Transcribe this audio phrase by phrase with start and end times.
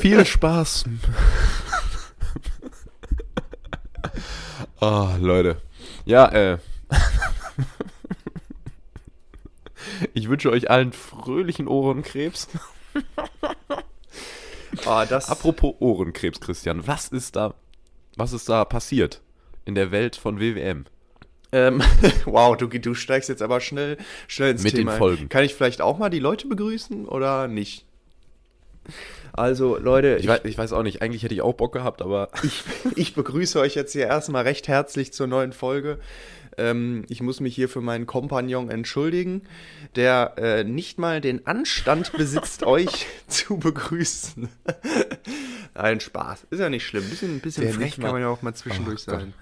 [0.00, 0.84] Viel Spaß.
[4.80, 5.60] oh, Leute.
[6.04, 6.58] Ja, äh.
[10.14, 12.48] Ich wünsche euch allen fröhlichen Ohrenkrebs.
[14.86, 17.54] Oh, das Apropos Ohrenkrebs, Christian, was ist da,
[18.16, 19.20] was ist da passiert
[19.64, 20.84] in der Welt von WWM?
[21.50, 21.82] Ähm,
[22.26, 23.96] wow, du, du steigst jetzt aber schnell,
[24.28, 24.92] schnell ins Mit den Thema.
[24.92, 24.98] ein.
[24.98, 25.28] Folgen.
[25.28, 27.86] Kann ich vielleicht auch mal die Leute begrüßen oder nicht?
[29.38, 32.30] Also, Leute, Ich weiß, ich weiß auch nicht, eigentlich hätte ich auch Bock gehabt, aber
[32.42, 32.64] ich,
[32.96, 35.98] ich begrüße euch jetzt hier erstmal recht herzlich zur neuen Folge.
[36.56, 39.42] Ähm, ich muss mich hier für meinen Kompagnon entschuldigen,
[39.94, 44.48] der äh, nicht mal den Anstand besitzt, euch zu begrüßen.
[45.74, 46.48] Nein, Spaß.
[46.50, 47.04] Ist ja nicht schlimm.
[47.04, 49.20] Ein bisschen, ein bisschen Der frech kann man ja auch mal zwischendurch Gott.
[49.20, 49.34] sein.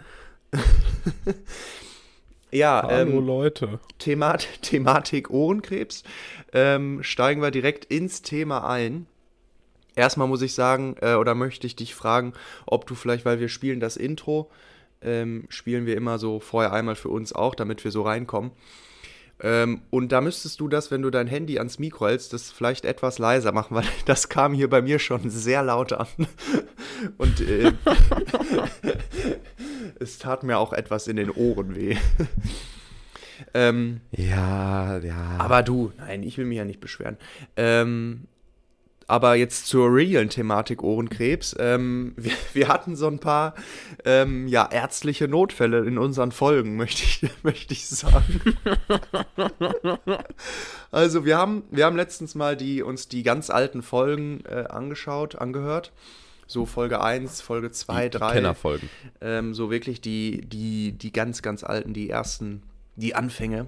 [2.51, 3.81] ja, ähm, Leute.
[3.99, 6.03] Themat Thematik Ohrenkrebs.
[6.53, 9.07] Ähm, steigen wir direkt ins Thema ein.
[9.97, 12.35] Erstmal muss ich sagen, äh, oder möchte ich dich fragen,
[12.67, 14.51] ob du vielleicht, weil wir spielen das Intro,
[15.03, 18.53] ähm, spielen wir immer so vorher einmal für uns auch, damit wir so reinkommen.
[19.41, 22.87] Ähm, und da müsstest du das, wenn du dein Handy ans Mikro hältst, das vielleicht
[22.87, 26.07] etwas leiser machen, weil das kam hier bei mir schon sehr laut an.
[27.19, 27.73] Und äh,
[30.01, 31.97] es tat mir auch etwas in den Ohren weh.
[33.53, 35.37] ähm, Ja, ja.
[35.39, 37.19] aber du, nein, ich will mich ja nicht beschweren.
[37.57, 38.29] Ähm,
[39.07, 41.55] aber jetzt zur realen Thematik Ohrenkrebs.
[41.59, 43.55] Ähm, wir, wir hatten so ein paar
[44.05, 48.41] ähm, ja, ärztliche Notfälle in unseren Folgen, möchte ich, möchte ich sagen.
[50.91, 55.37] also wir haben, wir haben letztens mal die, uns die ganz alten Folgen äh, angeschaut,
[55.37, 55.93] angehört.
[56.49, 58.33] So Folge 1, Folge 2, die 3.
[58.33, 58.89] Kennerfolgen.
[59.21, 62.63] Ähm, so wirklich die, die, die ganz, ganz alten, die ersten,
[62.95, 63.67] die Anfänge.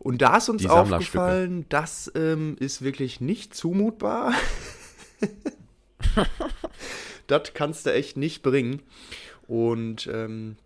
[0.00, 4.32] Und da ist uns aufgefallen, das ähm, ist wirklich nicht zumutbar.
[7.26, 8.80] das kannst du echt nicht bringen.
[9.46, 10.56] Und ähm,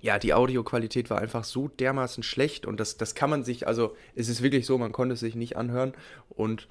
[0.00, 3.94] ja, die Audioqualität war einfach so dermaßen schlecht und das, das kann man sich, also
[4.14, 5.92] es ist wirklich so, man konnte es sich nicht anhören
[6.30, 6.68] und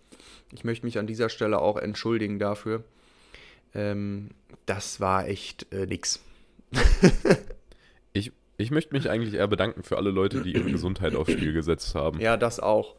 [0.54, 2.84] ich möchte mich an dieser Stelle auch entschuldigen dafür.
[3.76, 4.30] Ähm,
[4.66, 6.22] das war echt äh, nix.
[8.14, 11.54] Ich, ich möchte mich eigentlich eher bedanken für alle Leute, die ihre Gesundheit aufs Spiel
[11.54, 12.20] gesetzt haben.
[12.20, 12.96] Ja, das auch.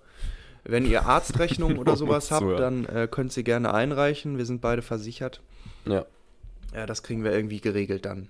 [0.65, 2.85] Wenn ihr Arztrechnung oder sowas habt, hören.
[2.85, 4.39] dann äh, könnt ihr gerne einreichen.
[4.39, 5.41] Wir sind beide versichert.
[5.87, 6.07] Ja.
[6.75, 8.29] Ja, das kriegen wir irgendwie geregelt dann.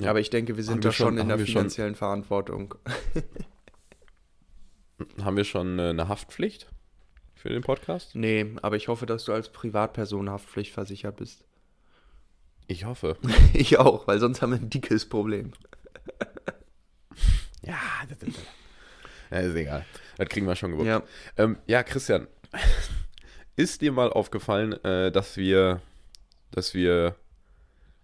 [0.00, 0.10] Ja.
[0.10, 1.94] Aber ich denke, wir sind Haben da wir schon- schon in der wir schon- finanziellen
[1.96, 2.74] Verantwortung.
[5.22, 6.68] Haben wir schon äh, eine Haftpflicht
[7.34, 8.14] für den Podcast?
[8.14, 11.44] nee, aber ich hoffe, dass du als Privatperson haftpflichtversichert bist.
[12.66, 13.16] Ich hoffe.
[13.54, 15.52] Ich auch, weil sonst haben wir ein dickes Problem.
[17.62, 17.76] Ja,
[18.08, 18.38] das ist,
[19.30, 19.84] ja, ist egal.
[20.16, 20.86] Das kriegen wir schon gewuppt.
[20.88, 21.02] Ja.
[21.36, 22.26] Ähm, ja, Christian,
[23.56, 25.82] ist dir mal aufgefallen, äh, dass wir,
[26.50, 27.14] dass wir,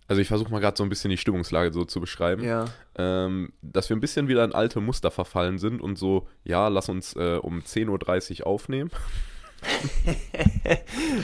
[0.06, 2.66] also ich versuche mal gerade so ein bisschen die Stimmungslage so zu beschreiben, Ja.
[2.96, 6.88] ähm, dass wir ein bisschen wieder in alte Muster verfallen sind und so, ja, lass
[6.88, 8.90] uns äh, um 10.30 Uhr aufnehmen.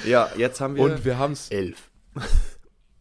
[0.07, 1.91] Ja, jetzt haben wir, Und wir haben es elf.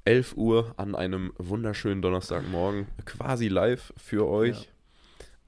[0.10, 4.68] 11 Uhr an einem wunderschönen Donnerstagmorgen quasi live für euch.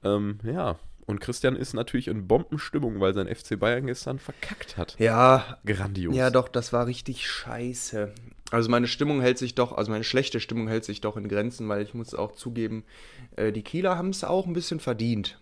[0.04, 0.14] Ja.
[0.16, 0.76] Ähm, ja.
[1.04, 4.94] Und Christian ist natürlich in Bombenstimmung, weil sein FC Bayern gestern verkackt hat.
[5.00, 6.14] Ja, Grandios.
[6.14, 8.12] Ja, doch, das war richtig scheiße.
[8.52, 11.68] Also meine Stimmung hält sich doch, also meine schlechte Stimmung hält sich doch in Grenzen,
[11.68, 12.84] weil ich muss auch zugeben,
[13.34, 15.40] äh, die Kieler haben es auch ein bisschen verdient.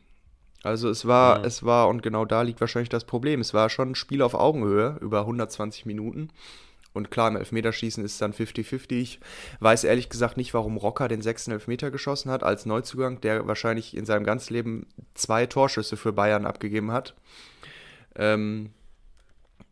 [0.63, 1.45] Also es war, Mhm.
[1.45, 4.33] es war, und genau da liegt wahrscheinlich das Problem, es war schon ein Spiel auf
[4.35, 6.31] Augenhöhe über 120 Minuten.
[6.93, 8.93] Und klar, im Elfmeterschießen ist es dann 50-50.
[9.01, 9.21] Ich
[9.61, 13.97] weiß ehrlich gesagt nicht, warum Rocker den sechsten Elfmeter geschossen hat als Neuzugang, der wahrscheinlich
[13.97, 17.15] in seinem ganzen Leben zwei Torschüsse für Bayern abgegeben hat.
[18.17, 18.71] Ähm,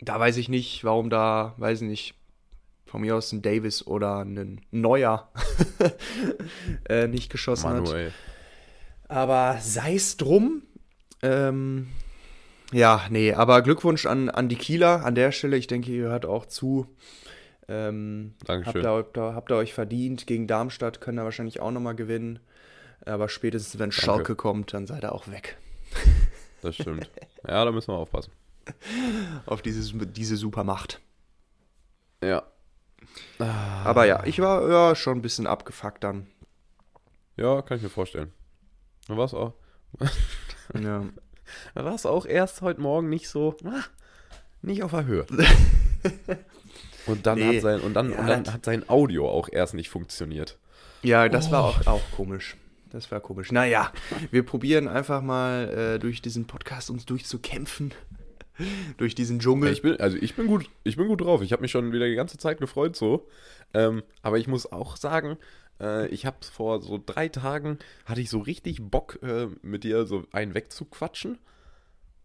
[0.01, 2.15] da weiß ich nicht, warum da, weiß ich nicht,
[2.87, 5.31] von mir aus ein Davis oder ein Neuer
[6.89, 7.83] äh, nicht geschossen hat.
[7.83, 8.13] Manuel.
[9.09, 10.63] Aber sei es drum.
[11.23, 11.89] Ähm,
[12.73, 15.57] ja, nee, aber Glückwunsch an, an die Kieler an der Stelle.
[15.57, 16.87] Ich denke, ihr hört auch zu.
[17.69, 18.83] Ähm, habt, Dankeschön.
[18.83, 20.27] ihr, habt, ihr, habt ihr euch verdient.
[20.27, 22.41] Gegen Darmstadt können ihr wahrscheinlich auch nochmal gewinnen.
[23.07, 25.57] Aber spätestens, wenn Schalke kommt, dann seid ihr auch weg.
[26.61, 27.09] Das stimmt.
[27.47, 28.33] ja, da müssen wir aufpassen.
[29.47, 31.01] Auf dieses, diese Supermacht.
[32.21, 32.43] Ja.
[33.39, 36.27] Aber ja, ich war ja schon ein bisschen abgefuckt dann.
[37.37, 38.33] Ja, kann ich mir vorstellen.
[39.07, 39.53] War es auch.
[40.75, 41.05] Ja.
[41.75, 43.83] War es auch erst heute Morgen nicht so, ah,
[44.63, 45.27] nicht auf der Höhe.
[47.07, 47.57] Und dann, Nee.
[47.57, 50.59] hat, sein, und dann, Ja, und dann hat sein Audio auch erst nicht funktioniert.
[51.03, 52.57] Ja, das war auch, auch komisch.
[52.91, 53.51] Das war komisch.
[53.51, 53.91] Naja,
[54.31, 57.95] wir probieren einfach mal äh, durch diesen Podcast uns durchzukämpfen.
[58.99, 59.73] durch diesen Dschungel.
[59.73, 61.41] Ich bin, also ich bin gut, ich bin gut drauf.
[61.43, 63.27] Ich habe mich schon wieder die ganze Zeit gefreut so.
[63.73, 65.39] Ähm, aber ich muss auch sagen,
[65.81, 70.07] äh, ich habe vor so drei Tagen hatte ich so richtig Bock, äh, mit dir
[70.07, 71.39] so einen wegzuquatschen.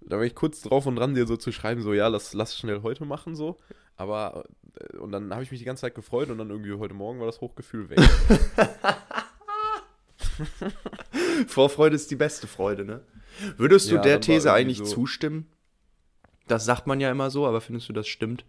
[0.01, 2.57] Da war ich kurz drauf und dran, dir so zu schreiben, so ja, lass, lass
[2.57, 3.57] schnell heute machen so.
[3.95, 4.45] Aber
[4.93, 7.19] äh, und dann habe ich mich die ganze Zeit gefreut und dann irgendwie heute Morgen
[7.19, 7.99] war das Hochgefühl weg.
[11.47, 13.01] Vorfreude ist die beste Freude, ne?
[13.57, 15.47] Würdest du Ja, der These eigentlich so- zustimmen?
[16.47, 18.43] Das sagt man ja immer so, aber findest du, das stimmt?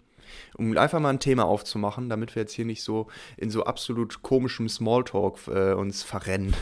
[0.56, 4.22] Um einfach mal ein Thema aufzumachen, damit wir jetzt hier nicht so in so absolut
[4.22, 6.54] komischem Smalltalk äh, uns verrennen.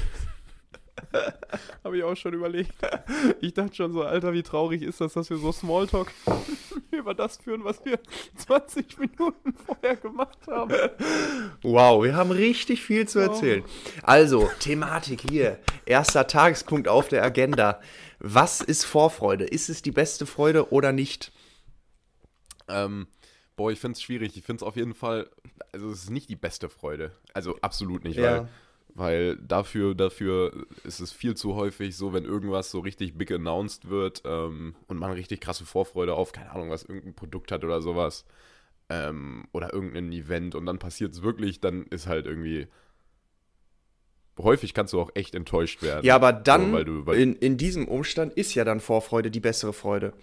[1.85, 2.73] Habe ich auch schon überlegt.
[3.41, 6.13] Ich dachte schon so, Alter, wie traurig ist das, dass wir so Smalltalk
[6.91, 7.99] über das führen, was wir
[8.37, 10.75] 20 Minuten vorher gemacht haben.
[11.63, 13.65] Wow, wir haben richtig viel zu erzählen.
[14.03, 15.59] Also, Thematik hier.
[15.87, 17.81] Erster Tagespunkt auf der Agenda.
[18.19, 19.45] Was ist Vorfreude?
[19.45, 21.33] Ist es die beste Freude oder nicht?
[22.69, 23.09] Ähm,
[23.57, 24.37] boah, ich finde es schwierig.
[24.37, 25.29] Ich finde es auf jeden Fall,
[25.73, 27.13] also es ist nicht die beste Freude.
[27.35, 28.23] Also absolut nicht, Ja.
[28.33, 28.49] weil,
[28.95, 33.89] weil dafür, dafür ist es viel zu häufig so, wenn irgendwas so richtig big announced
[33.89, 37.81] wird ähm, und man richtig krasse Vorfreude auf, keine Ahnung, was irgendein Produkt hat oder
[37.81, 38.25] sowas.
[38.89, 42.67] Ähm, oder irgendein Event und dann passiert es wirklich, dann ist halt irgendwie.
[44.39, 46.05] Häufig kannst du auch echt enttäuscht werden.
[46.05, 49.31] Ja, aber dann, So, weil du, weil, in, in diesem Umstand ist ja dann Vorfreude
[49.31, 50.15] die bessere Freude.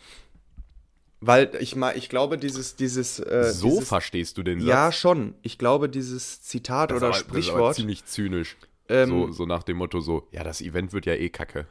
[1.22, 4.70] Weil ich mal, ich glaube, dieses, dieses, äh, so dieses, verstehst du den Satz.
[4.70, 5.36] Ja, schon.
[5.42, 7.76] Ich glaube, dieses Zitat Das ist oder aber- Das ist Sprichwort.
[7.76, 8.56] ziemlich zynisch.
[8.88, 11.68] Ähm, so, so nach dem Motto so, ja, das Event wird ja eh kacke.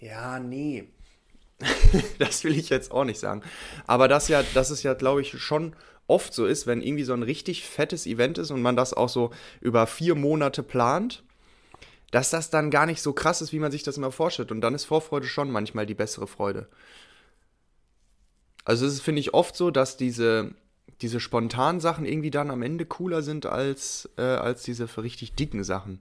[0.00, 0.84] Ja, nee.
[2.18, 3.42] das will ich jetzt auch nicht sagen.
[3.86, 5.74] Aber das ja, dass es ja, glaube ich, schon
[6.06, 9.08] oft so ist, wenn irgendwie so ein richtig fettes Event ist und man das auch
[9.08, 9.30] so
[9.60, 11.22] über vier Monate plant,
[12.10, 14.52] dass das dann gar nicht so krass ist, wie man sich das immer vorstellt.
[14.52, 16.68] Und dann ist Vorfreude schon manchmal die bessere Freude.
[18.64, 20.54] Also es ist, finde ich, oft so, dass diese,
[21.00, 25.34] diese spontanen Sachen irgendwie dann am Ende cooler sind als, äh, als diese für richtig
[25.34, 26.00] dicken Sachen.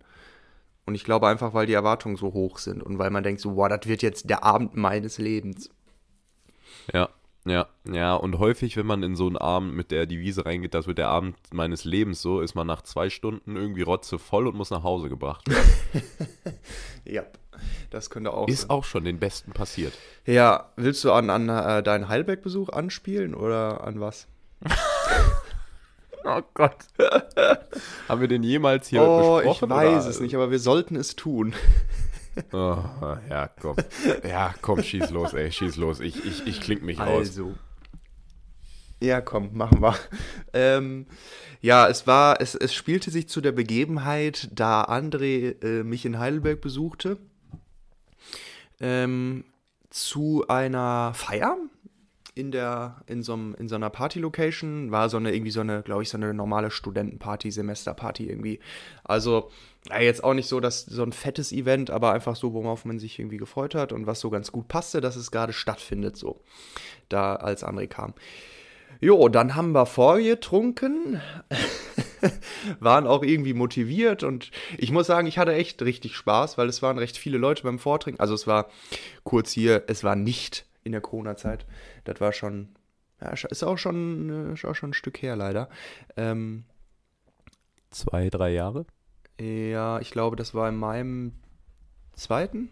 [0.85, 3.55] Und ich glaube einfach, weil die Erwartungen so hoch sind und weil man denkt so,
[3.55, 5.69] wow, das wird jetzt der Abend meines Lebens.
[6.93, 7.09] Ja,
[7.45, 8.15] ja, ja.
[8.15, 11.09] Und häufig, wenn man in so einen Abend mit der Devise reingeht, das wird der
[11.09, 15.09] Abend meines Lebens so, ist man nach zwei Stunden irgendwie rotzevoll und muss nach Hause
[15.09, 16.07] gebracht werden.
[17.05, 17.23] Ja,
[17.89, 18.69] das könnte auch Ist sein.
[18.69, 19.91] auch schon den Besten passiert.
[20.25, 24.27] Ja, willst du an, an äh, deinen Heidelberg-Besuch anspielen oder an was?
[26.25, 26.77] Oh Gott.
[28.07, 29.69] Haben wir den jemals hier oh, ich besprochen?
[29.69, 30.09] weiß oder?
[30.09, 31.53] es nicht, aber wir sollten es tun.
[32.51, 32.83] Oh,
[33.29, 33.75] ja, komm.
[34.27, 35.99] Ja, komm, schieß los, ey, schieß los.
[35.99, 37.29] Ich, ich, ich kling mich raus.
[37.29, 37.53] Also.
[38.99, 39.95] Ja, komm, machen wir.
[40.53, 41.07] Ähm,
[41.61, 46.19] ja, es war, es, es spielte sich zu der Begebenheit, da André äh, mich in
[46.19, 47.17] Heidelberg besuchte,
[48.79, 49.43] ähm,
[49.89, 51.57] zu einer Feier
[52.35, 55.83] in der, in so, einem- in so einer Party-Location, war so eine, irgendwie so eine,
[55.83, 58.59] glaube ich, so eine normale Studentenparty, Semesterparty irgendwie.
[59.03, 59.51] Also,
[59.89, 62.97] ja, jetzt auch nicht so, dass so ein fettes Event, aber einfach so, worauf man
[62.99, 66.41] sich irgendwie gefreut hat und was so ganz gut passte, dass es gerade stattfindet, so,
[67.09, 68.13] da als André kam.
[69.01, 71.19] Jo, dann haben wir vorgetrunken,
[72.79, 76.81] waren auch irgendwie motiviert und ich muss sagen, ich hatte echt richtig Spaß, weil es
[76.81, 78.19] waren recht viele Leute beim Vortrinken.
[78.21, 78.69] Also es war
[79.23, 81.65] kurz hier, es war nicht in der Corona-Zeit.
[82.03, 82.69] Das war schon,
[83.21, 85.69] ja, ist auch schon, äh, ist auch schon ein Stück her leider.
[86.17, 86.65] Ähm,
[87.91, 88.85] Zwei, drei Jahre?
[89.39, 91.33] ja, ich glaube, das war in meinem
[92.13, 92.69] zweiten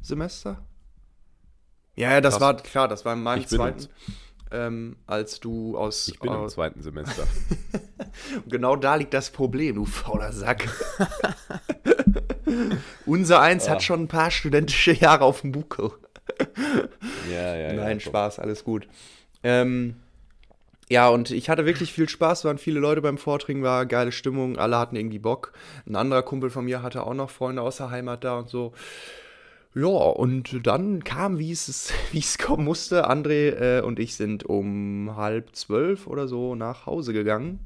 [0.00, 0.62] Semester.
[1.96, 2.40] Ja, ja, das Krass.
[2.42, 3.88] war klar, das war in meinem Ich im zweiten.
[4.50, 6.08] Ähm, als du aus.
[6.08, 7.24] Ich bin im aus zweiten Semester.
[8.48, 10.68] genau da liegt das Problem, du fauler Sack.
[13.06, 13.72] Unser Eins Ah.
[13.72, 15.92] hat schon ein paar studentische Jahre auf dem Buckel.
[17.30, 17.72] Ja, ja, ja.
[17.72, 18.10] Nein, komm.
[18.10, 18.88] Spaß, alles gut.
[19.42, 19.96] Ähm,
[20.90, 24.58] ja, und ich hatte wirklich viel Spaß, waren viele Leute beim Vortrinken, war geile Stimmung,
[24.58, 25.52] alle hatten irgendwie Bock.
[25.86, 28.72] Ein anderer Kumpel von mir hatte auch noch Freunde aus der Heimat da und so.
[29.74, 33.08] Ja, und dann kam, wie es, wie es kommen musste.
[33.08, 37.60] André äh, und ich sind um halb zwölf oder so nach Hause gegangen.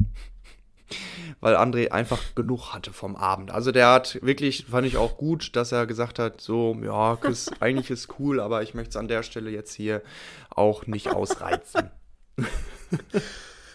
[1.40, 3.50] Weil André einfach genug hatte vom Abend.
[3.50, 7.50] Also der hat wirklich, fand ich auch gut, dass er gesagt hat, so, ja, Chris,
[7.61, 10.02] eigentlich ist cool, aber ich möchte es an der Stelle jetzt hier
[10.50, 11.90] auch nicht ausreizen.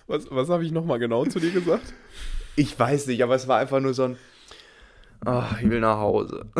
[0.08, 1.94] Was, was habe ich nochmal genau zu dir gesagt?
[2.58, 4.18] Ich weiß nicht, aber es war einfach nur so ein,
[5.26, 6.46] ach, ich will nach Hause.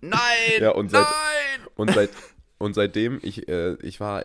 [0.00, 0.20] nein,
[0.60, 1.68] Ja, und seit- nein!
[1.76, 2.10] Und, seit,
[2.58, 4.24] und seitdem, ich, äh, ich war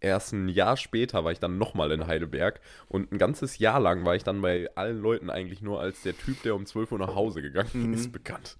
[0.00, 4.04] erst ein Jahr später, war ich dann nochmal in Heidelberg und ein ganzes Jahr lang
[4.04, 6.98] war ich dann bei allen Leuten eigentlich nur als der Typ, der um 12 Uhr
[6.98, 8.56] nach Hause gegangen ist, bekannt.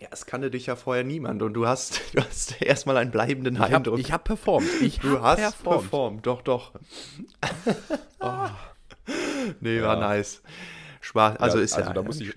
[0.00, 3.54] Ja, es kannte dich ja vorher niemand und du hast, du hast erstmal einen bleibenden
[3.54, 3.98] Ich habe Eindruck.
[4.00, 4.66] ich hab performt.
[4.82, 6.26] Ich du hab hast performt.
[6.26, 6.72] Doch, doch.
[8.20, 8.48] Oh.
[9.60, 10.00] Nee, war Ja.
[10.00, 10.42] nice.
[11.00, 11.36] Spaß.
[11.38, 12.32] Also Ja, ist also ja, da muss ich-.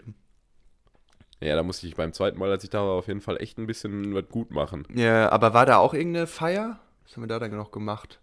[1.39, 3.59] Ja, da musste ich beim zweiten Mal, als ich da war, auf jeden Fall echt
[3.59, 4.87] ein bisschen was gut machen.
[4.95, 6.79] Ja, aber war da auch irgendeine Feier?
[7.05, 8.19] Was haben wir da dann noch gemacht?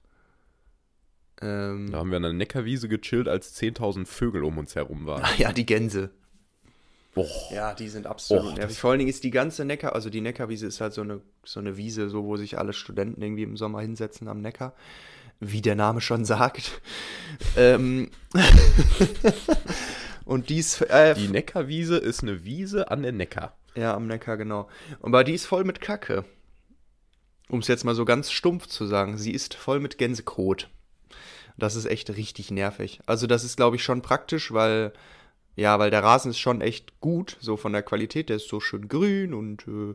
[1.41, 5.23] Ähm, Da haben wir an der Neckarwiese gechillt, als 10.000 Vögel um uns herum waren.
[5.25, 6.11] ach ja, die Gänse.
[7.15, 8.79] Oh, Ja, die sind absolut Och, nervig.
[8.79, 11.61] Vor allen Dingen ist die ganze Neckar, also die Neckarwiese ist halt so eine, so
[11.61, 14.75] eine Wiese, so wo sich alle Studenten irgendwie im Sommer hinsetzen am Neckar.
[15.39, 16.81] Wie der Name schon sagt.
[17.57, 18.11] ähm,
[20.25, 23.57] und dies, äh, die Neckarwiese ist eine Wiese an der Neckar.
[23.75, 24.69] ja, am Neckar, genau.
[25.01, 26.25] Und aber die ist voll mit Kacke.
[27.53, 30.71] Um es jetzt mal so ganz stumpf zu sagen, sie ist voll mit Gänsekot.
[31.59, 33.01] Das ist echt richtig nervig.
[33.05, 34.95] Also das ist, glaube ich, schon praktisch, weil,
[35.55, 38.31] ja, weil der Rasen ist schon echt gut, so von der Qualität.
[38.31, 39.95] Der ist so schön grün und äh,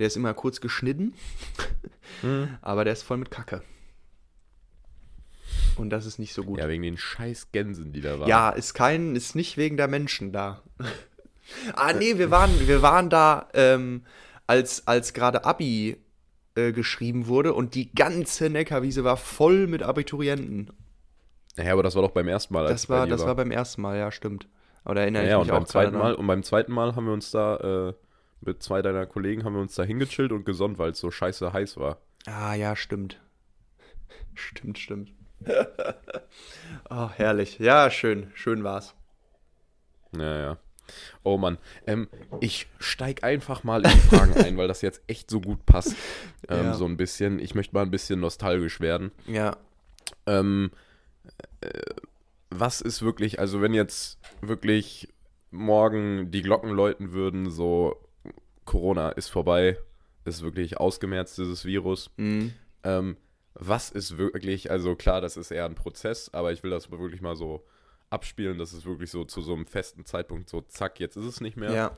[0.00, 1.14] der ist immer kurz geschnitten.
[2.60, 3.62] Aber der ist voll mit Kacke.
[5.76, 6.58] Und das ist nicht so gut.
[6.58, 8.28] Ja, wegen den scheiß Gänsen, die da waren.
[8.28, 10.60] Ja, ist kein, ist nicht wegen der Menschen da.
[11.74, 14.02] ah, nee, wir waren, wir waren da, ähm,
[14.48, 15.96] als, als gerade Abi
[16.54, 20.70] äh, geschrieben wurde und die ganze Neckarwiese war voll mit Abiturienten.
[21.56, 22.66] Ja, aber das war doch beim ersten Mal.
[22.66, 24.48] als Das war, das war beim ersten Mal, ja, stimmt.
[24.84, 26.96] Aber da erinnere ja, ich und mich beim auch zweiten Mal und beim zweiten Mal
[26.96, 27.94] haben wir uns da äh,
[28.40, 31.52] mit zwei deiner Kollegen haben wir uns da hingechillt und gesonnt, weil es so scheiße
[31.52, 31.98] heiß war.
[32.26, 33.20] Ah, ja, stimmt.
[34.34, 35.12] Stimmt, stimmt.
[36.88, 37.58] oh, herrlich.
[37.58, 38.30] Ja, schön.
[38.34, 38.94] Schön war's.
[40.16, 40.56] Ja, ja.
[41.22, 42.08] Oh Mann, ähm,
[42.40, 45.94] ich steig einfach mal in die Fragen ein, weil das jetzt echt so gut passt.
[46.48, 46.74] Ähm, Ja.
[46.74, 47.38] So ein bisschen.
[47.38, 49.10] Ich möchte mal ein bisschen nostalgisch werden.
[49.26, 49.56] Ja.
[50.26, 50.70] Ähm,
[51.60, 51.68] äh,
[52.50, 55.08] was ist wirklich, also wenn jetzt wirklich
[55.50, 57.96] morgen die Glocken läuten würden, so
[58.64, 59.78] Corona ist vorbei,
[60.24, 62.10] ist wirklich ausgemerzt, dieses Virus.
[62.16, 62.52] Mhm.
[62.84, 63.16] Ähm,
[63.54, 67.20] was ist wirklich, also klar, das ist eher ein Prozess, aber ich will das wirklich
[67.20, 67.64] mal so
[68.10, 71.40] abspielen, dass es wirklich so zu so einem festen Zeitpunkt so, zack, jetzt ist es
[71.40, 71.72] nicht mehr.
[71.72, 71.96] Ja.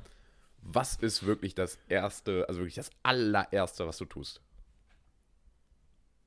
[0.62, 4.40] Was ist wirklich das Erste, also wirklich das allererste, was du tust?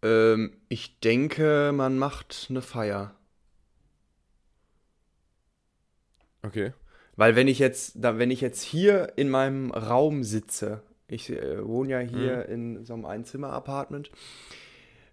[0.01, 3.15] Ähm, ich denke, man macht eine Feier.
[6.41, 6.73] Okay.
[7.15, 11.65] Weil wenn ich jetzt, da, wenn ich jetzt hier in meinem Raum sitze, ich äh,
[11.65, 14.11] wohne ja hier in so einem Einzimmer-Apartment,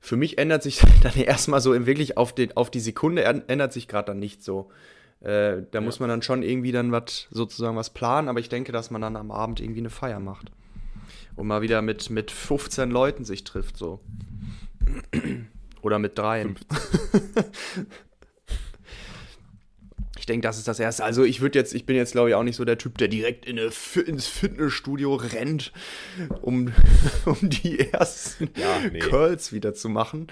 [0.03, 3.45] für mich ändert sich dann erstmal so im wirklich auf, den, auf die Sekunde änd-
[3.47, 4.69] ändert sich gerade dann nicht so.
[5.21, 8.73] Äh, da muss man dann schon irgendwie dann was sozusagen was planen, aber ich denke,
[8.73, 10.51] dass man dann am Abend irgendwie eine Feier macht.
[11.37, 14.01] Und mal wieder mit, mit 15 Leuten sich trifft, so.
[15.83, 16.57] Oder mit dreien.
[20.23, 21.03] Ich denke, das ist das Erste.
[21.03, 23.09] Also ich würde jetzt, ich bin jetzt glaube ich auch nicht so der Typ, der
[23.09, 25.73] direkt in ins Fitnessstudio rennt,
[26.43, 26.73] um,
[27.25, 29.01] um die ersten Ja, nee.
[29.01, 30.29] Curls wieder zu machen.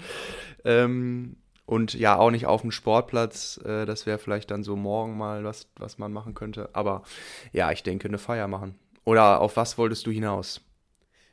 [0.63, 3.59] Ähm, und ja, auch nicht auf dem Sportplatz.
[3.65, 6.69] Äh, das wäre vielleicht dann so morgen mal was, was man machen könnte.
[6.71, 7.03] Aber
[7.51, 8.79] ja, ich denke, eine Feier machen.
[9.03, 10.61] Oder auf was wolltest du hinaus?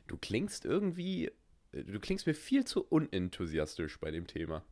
[0.07, 1.31] Du klingst irgendwie,
[1.71, 4.65] du klingst mir viel zu unenthusiastisch bei dem Thema.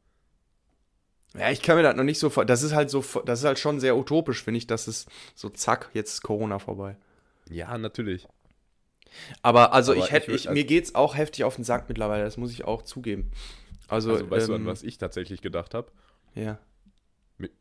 [1.36, 2.46] Ja, ich kann mir das noch nicht so vor.
[2.46, 5.05] Das ist halt so, das ist halt schon sehr utopisch, finde ich, dass es
[5.36, 6.98] so zack, jetzt ist Corona vorbei.
[7.50, 8.27] Ja, natürlich.
[9.41, 12.24] Aber also Aber ich hätte, ich ich, mir geht's auch heftig auf den Sack mittlerweile,
[12.24, 13.31] das muss ich auch zugeben.
[13.88, 15.91] Also, Also weißt du, ähm, an was ich tatsächlich gedacht habe?
[16.36, 16.57] Ja.
[17.39, 17.51] Mi-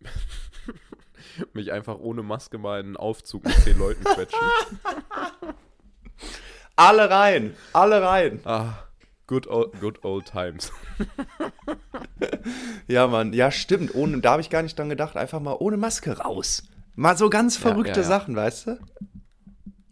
[1.52, 4.38] Mich einfach ohne Maske mal in einen Aufzug mit zehn Leuten quetschen.
[6.76, 8.40] Alle rein, alle rein.
[8.44, 8.74] Ah,
[9.26, 10.72] good old, good old times.
[12.88, 13.94] Ja, Mann, ja, stimmt.
[13.94, 15.16] Ohne, da habe ich gar nicht dran gedacht.
[15.16, 16.62] Einfach mal ohne Maske raus.
[16.94, 18.04] Mal so ganz verrückte ja, ja.
[18.04, 18.78] Sachen, weißt du?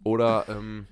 [0.03, 0.87] Oder, ähm,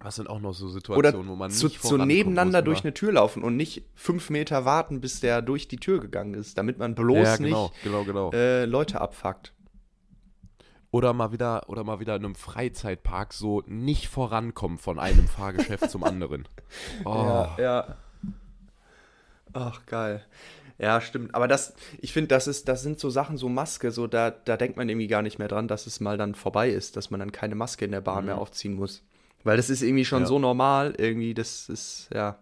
[0.00, 2.92] was sind auch noch so Oder Situationen, wo man zu, nicht vorankommt, nebeneinander durch eine
[2.92, 6.78] Tür laufen und nicht fünf Meter warten, bis der durch die Tür gegangen ist, damit
[6.78, 8.30] man bloß Ja, genau, nicht genau, genau.
[8.32, 9.54] äh, Leute abfuckt.
[10.94, 15.90] Oder mal wieder, oder mal wieder in einem Freizeitpark so nicht vorankommen von einem Fahrgeschäft
[15.90, 16.46] zum anderen.
[17.04, 17.96] Oh, ja.
[19.52, 20.24] Ach, geil.
[20.78, 21.34] Ja, stimmt.
[21.34, 24.56] Aber das, ich finde, das ist, das sind so Sachen, so Maske, so da, da
[24.56, 27.18] denkt man irgendwie gar nicht mehr dran, dass es mal dann vorbei ist, dass man
[27.18, 29.02] dann keine Maske in der Bahn mehr aufziehen muss.
[29.42, 30.26] Weil das ist irgendwie schon Ja.
[30.26, 32.38] so normal, irgendwie, das ist, ja.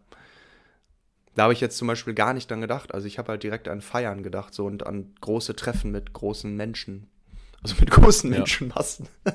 [1.34, 2.92] Da habe ich jetzt zum Beispiel gar nicht dran gedacht.
[2.92, 6.54] Also ich habe halt direkt an Feiern gedacht, so und an große Treffen mit großen
[6.54, 7.08] Menschen.
[7.62, 8.38] Also mit großen Ja.
[8.38, 9.08] Menschenmassen.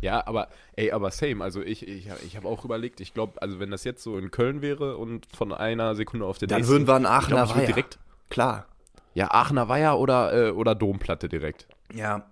[0.00, 1.44] Ja, aber, ey, aber same.
[1.44, 4.32] Also ich, ich, ich habe auch überlegt, ich glaube, also wenn das jetzt so in
[4.32, 6.72] Köln wäre und von einer Sekunde auf der Dann nächsten.
[6.72, 7.66] würden wir an Aachener glaub, Weiher.
[7.66, 8.00] direkt.
[8.28, 8.66] Klar.
[9.14, 11.68] Ja, Aachener Weiher oder, äh, oder Domplatte direkt.
[11.94, 12.28] Ja.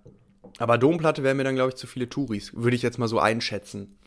[0.57, 2.53] Aber Domplatte wären mir dann, glaube ich, zu viele Touris.
[2.53, 3.97] Würde ich jetzt mal so einschätzen.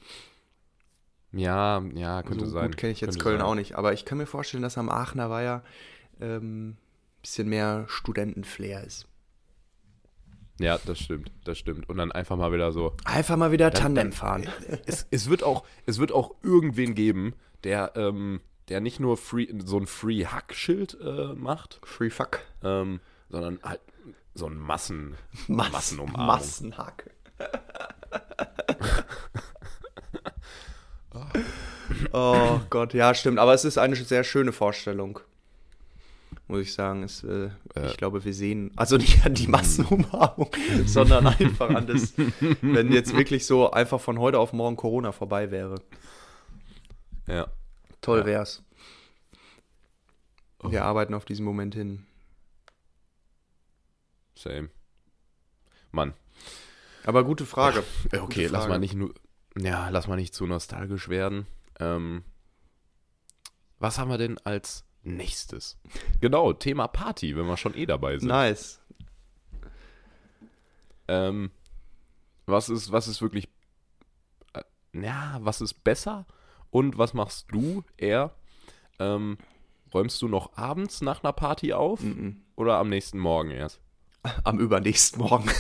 [1.32, 2.66] Ja, ja, könnte so sein.
[2.66, 3.46] gut kenne ich jetzt könnte Köln sein.
[3.46, 3.76] auch nicht.
[3.76, 5.62] Aber ich kann mir vorstellen, dass am Aachener Weiher
[6.20, 6.76] ähm, ein
[7.22, 9.06] bisschen mehr Studentenflair ist.
[10.58, 11.88] Ja, das stimmt, das stimmt.
[11.88, 12.94] Und dann einfach mal wieder so.
[13.04, 14.48] Einfach mal wieder Tandem fahren.
[14.86, 17.34] Es, es, wird auch, es wird auch irgendwen geben,
[17.64, 22.40] der, ähm, der nicht nur free, so ein Free-Hack-Schild äh, macht, Free fuck.
[22.62, 23.80] ähm, sondern halt
[24.34, 25.16] so ein Massen,
[25.48, 26.26] Mass Massenumarmung.
[26.26, 27.10] Massenhack.
[32.12, 33.38] oh Gott, ja, stimmt.
[33.38, 35.20] Aber es ist eine sehr schöne Vorstellung.
[36.54, 37.02] Muss ich sagen.
[37.02, 37.50] Es, äh,
[37.86, 40.50] ich glaube, wir sehen, also nicht an die Massenumarmung,
[40.86, 42.14] sondern einfach an das,
[42.60, 45.80] wenn jetzt wirklich so einfach von heute auf morgen Corona vorbei wäre.
[47.26, 47.48] Ja.
[48.00, 48.26] Toll Ja.
[48.26, 48.62] wär's.
[50.62, 52.06] Wir arbeiten auf diesen Moment hin.
[54.36, 54.70] Same.
[55.90, 56.14] Mann.
[57.04, 57.82] Aber gute Frage.
[58.12, 58.72] Ja, Okay, Gute lass Frage.
[58.74, 59.12] mal nicht nur.
[59.58, 61.46] Ja, lass mal nicht zu nostalgisch werden.
[61.80, 62.22] Ähm,
[63.78, 65.78] was haben wir denn als nächstes?
[66.20, 68.28] Genau, Thema Party, wenn wir schon eh dabei sind.
[68.28, 68.80] Nice.
[71.08, 71.50] Ähm,
[72.46, 73.48] was ist, was ist wirklich.
[74.52, 76.26] Äh, ja, was ist besser?
[76.70, 78.34] Und was machst du eher?
[78.98, 79.38] Ähm,
[79.92, 82.00] räumst du noch abends nach einer Party auf?
[82.00, 82.42] Mhm.
[82.56, 83.80] Oder am nächsten Morgen erst?
[84.44, 85.50] Am übernächsten Morgen.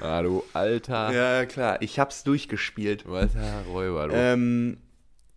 [0.00, 1.12] Ah, du alter.
[1.12, 1.80] ja, klar.
[1.80, 3.06] Ich hab's durchgespielt.
[3.06, 4.14] Alter Räuber, du.
[4.14, 4.78] Ähm,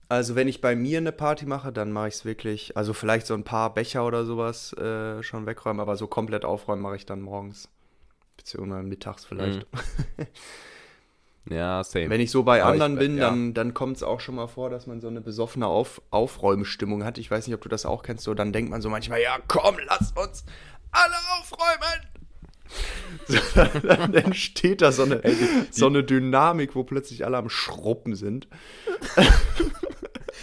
[0.10, 3.28] also wenn ich bei mir eine Party mache, dann mache ich es wirklich, also vielleicht
[3.28, 7.06] so ein paar Becher oder sowas äh, schon wegräumen, aber so komplett aufräumen mache ich
[7.06, 7.70] dann morgens.
[8.36, 9.68] Beziehungsweise mittags vielleicht.
[11.50, 12.10] ja, same.
[12.10, 13.30] Wenn ich so bei Aber ich- anderen bin, ja.
[13.30, 17.04] dann, dann kommt es auch schon mal vor, dass man so eine besoffene Auf Aufräumstimmung
[17.04, 17.18] hat.
[17.18, 18.24] Ich weiß nicht, ob du das auch kennst.
[18.24, 20.44] So, dann denkt man so manchmal, ja komm, lass uns
[20.92, 22.06] alle aufräumen.
[23.28, 23.40] So,
[23.88, 25.24] dann entsteht da so eine,
[25.72, 28.48] so eine Dynamik, wo plötzlich alle am Schruppen sind.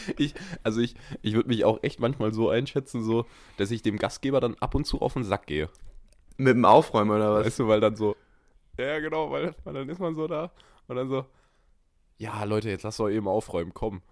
[0.19, 3.99] Ich, also ich, ich würde mich auch echt manchmal so einschätzen, so, dass ich dem
[3.99, 5.69] Gastgeber dann ab und zu auf den Sack gehe.
[6.37, 7.47] Mit dem Aufräumen oder was?
[7.47, 8.17] Weißt du, weil dann so,
[8.79, 10.53] ja genau, weil, weil dann ist man so da
[10.89, 11.25] und dann so,
[12.19, 14.03] ja Leute, jetzt lass doch eben aufräumen, komm.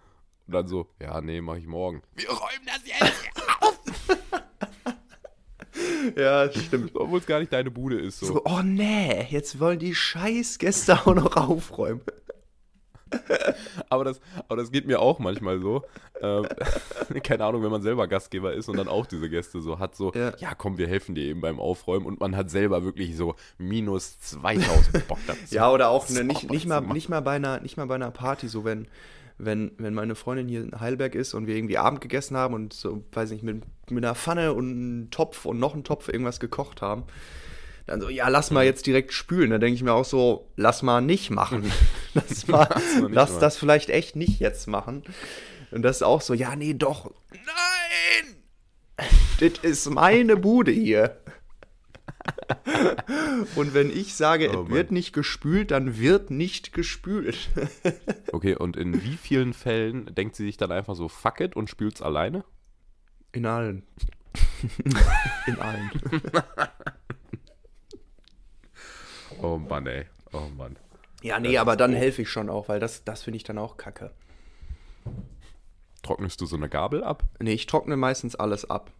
[0.46, 2.02] Und dann so, ja nee, mach ich morgen.
[2.14, 3.30] Wir räumen das jetzt
[3.60, 3.80] auf!
[6.16, 6.94] Ja, stimmt.
[6.94, 8.20] Obwohl es gar nicht deine Bude ist.
[8.20, 8.26] So.
[8.26, 12.02] So, oh nee, jetzt wollen die Scheißgäste auch noch aufräumen.
[13.88, 15.82] Aber, das, aber das geht mir auch manchmal so.
[16.20, 16.46] Ähm,
[17.22, 20.12] keine Ahnung, wenn man selber Gastgeber ist und dann auch diese Gäste so hat, so,
[20.14, 20.32] Ja.
[20.38, 24.18] ja, komm, wir helfen dir eben beim Aufräumen und man hat selber wirklich so minus
[24.20, 25.40] 2000 Bock dazu.
[25.54, 28.10] Ja, oder auch ne, nicht, nicht, mal, nicht, mal bei einer, nicht mal bei einer
[28.10, 28.88] Party, so wenn,
[29.38, 32.72] wenn, wenn meine Freundin hier in Heidelberg ist und wir irgendwie Abend gegessen haben und
[32.72, 36.40] so, weiß nicht, mit, mit einer Pfanne und einem Topf und noch einen Topf irgendwas
[36.40, 37.04] gekocht haben.
[37.86, 38.54] Dann so, ja, lass Mhm.
[38.54, 39.50] mal jetzt direkt spülen.
[39.50, 41.70] Da denke ich mir auch so, lass mal nicht machen.
[42.28, 42.68] lass mal,
[43.10, 45.02] lass das vielleicht echt nicht jetzt machen.
[45.70, 47.10] Und das ist auch so, ja, nee, doch.
[47.32, 48.36] Nein!
[49.40, 51.20] das ist meine Bude hier.
[53.56, 57.50] Und wenn ich sage, Oh es wird nicht gespült, dann wird nicht gespült.
[58.32, 61.68] Okay, und in wie vielen Fällen denkt sie sich dann einfach so, fuck it und
[61.68, 62.44] spült's alleine?
[63.32, 63.82] In allen.
[65.46, 65.90] In allen.
[69.42, 70.06] Oh Mann, ey.
[70.32, 70.76] Oh Mann.
[71.24, 73.78] Ja, nee, aber dann helfe ich schon auch, weil das, das finde ich dann auch
[73.78, 74.10] kacke.
[76.02, 77.22] Trocknest du so eine Gabel ab?
[77.40, 78.90] Nee, ich trockne meistens alles ab.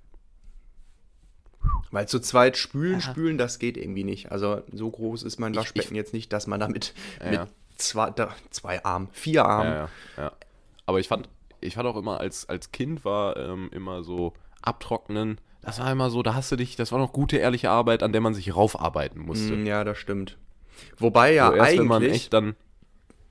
[1.90, 4.32] Weil zu zweit spülen, spülen, das geht irgendwie nicht.
[4.32, 7.46] Also so groß ist mein Waschbecken jetzt nicht, dass man damit Ja, mit ja.
[7.76, 9.72] zwei, da, zwei Armen, vier Armen.
[9.72, 10.32] Ja, ja, ja.
[10.86, 11.28] Aber ich fand,
[11.60, 14.32] ich fand auch immer, als, als Kind war ähm, immer so
[14.62, 18.02] abtrocknen, das war immer so, da hast du dich, das war noch gute, ehrliche Arbeit,
[18.02, 19.54] an der man sich raufarbeiten musste.
[19.56, 20.36] Mm, Ja, das stimmt.
[20.98, 22.56] Wobei ja so erst eigentlich, wenn man echt dann,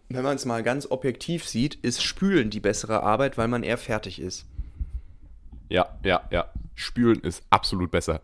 [0.10, 3.78] wenn man es mal ganz objektiv sieht, ist Spülen die bessere Arbeit, weil man eher
[3.78, 4.46] fertig ist.
[5.70, 8.22] ja, ja, ja, spülen ist absolut besser.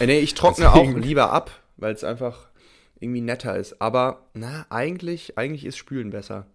[0.00, 2.48] Äh, nee, ich trockne Deswegen- auch lieber ab, weil es einfach
[2.98, 3.80] irgendwie netter ist.
[3.80, 6.46] Aber na, eigentlich, eigentlich ist Spülen besser.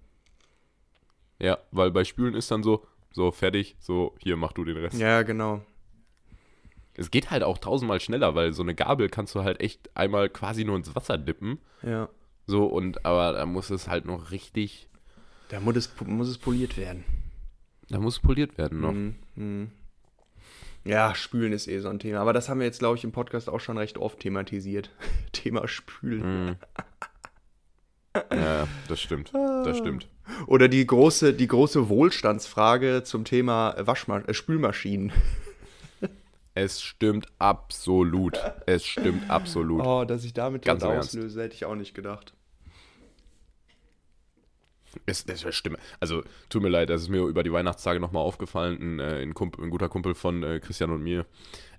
[1.39, 4.97] Ja, weil bei Spülen ist dann so, so fertig, so hier mach du den Rest.
[4.97, 5.61] Ja, genau.
[6.97, 10.29] Es geht halt auch tausendmal schneller, weil so eine Gabel kannst du halt echt einmal
[10.29, 11.59] quasi nur ins Wasser dippen.
[11.83, 12.09] Ja.
[12.47, 14.87] So, und aber da muss es halt noch richtig,
[15.49, 17.03] Da muss es, muss es poliert werden.
[17.89, 18.91] da muss poliert werden noch.
[18.93, 19.71] Mhm, mhm.
[20.83, 22.19] Ja, Spülen ist eh so ein Thema.
[22.19, 24.91] Aber das haben wir jetzt, glaube ich, im Podcast auch schon recht oft thematisiert.
[25.31, 26.45] Thema Spülen.
[26.45, 26.55] Mhm.
[28.31, 29.33] Ja, das stimmt.
[29.33, 30.07] Das stimmt.
[30.47, 35.11] Oder die große, die große Wohlstandsfrage zum Thema Waschma äh, Spülmaschinen.
[36.55, 38.39] Es stimmt absolut.
[38.65, 39.85] Es stimmt absolut.
[39.85, 41.09] Oh, dass ich damit Ganz Ernst.
[41.09, 42.33] auslöse, hätte ich auch nicht gedacht.
[45.05, 45.77] Es, es stimmt.
[45.99, 48.77] Also, tut mir leid, das ist mir über die Weihnachtstage nochmal aufgefallen.
[48.81, 51.25] Ein, äh, ein, Kumpel, ein, guter Kumpel von äh, Christian und mir.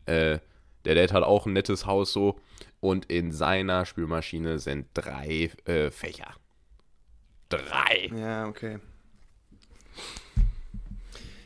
[0.04, 0.40] Äh,
[0.84, 2.38] der Dad hat auch ein nettes Haus so.
[2.80, 6.34] Und in seiner Spülmaschine sind drei äh, Fächer.
[7.48, 8.10] Drei.
[8.14, 8.78] Ja, okay.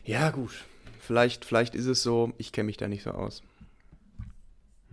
[0.03, 0.65] Ja, gut.
[1.11, 3.43] Vielleicht, vielleicht ist es so, ich kenne mich da nicht so aus.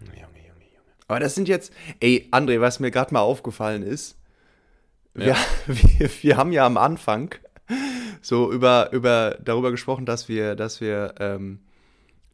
[0.01, 0.93] Junge, Junge, Junge.
[1.07, 4.19] Aber das sind jetzt, ey, André, was mir gerade mal aufgefallen ist,
[5.15, 5.37] wir,
[5.69, 7.37] wir, wir, haben ja am Anfang
[8.21, 11.61] so über, über darüber gesprochen, dass wir, dass wir, ähm,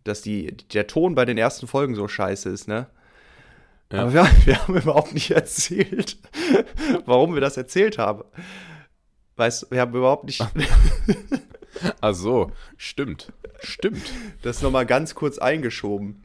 [0.04, 2.86] dass die, der Ton bei den ersten Folgen so scheiße ist, ne?
[3.92, 4.00] Ja.
[4.00, 6.16] Aber wir, wir haben überhaupt nicht erzählt,
[7.04, 8.24] warum wir das erzählt haben.
[9.36, 10.40] Weißt du, wir haben überhaupt nicht.
[12.00, 13.32] Ach so, stimmt.
[13.60, 14.12] Stimmt.
[14.42, 16.22] Das nochmal ganz kurz eingeschoben.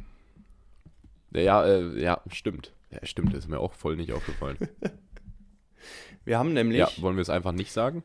[1.32, 2.74] Ja, äh, ja, stimmt.
[2.92, 4.58] Ja, stimmt, ist mir auch voll nicht aufgefallen.
[6.26, 6.80] Wir haben nämlich.
[6.80, 8.04] Ja, wollen wir es einfach nicht sagen?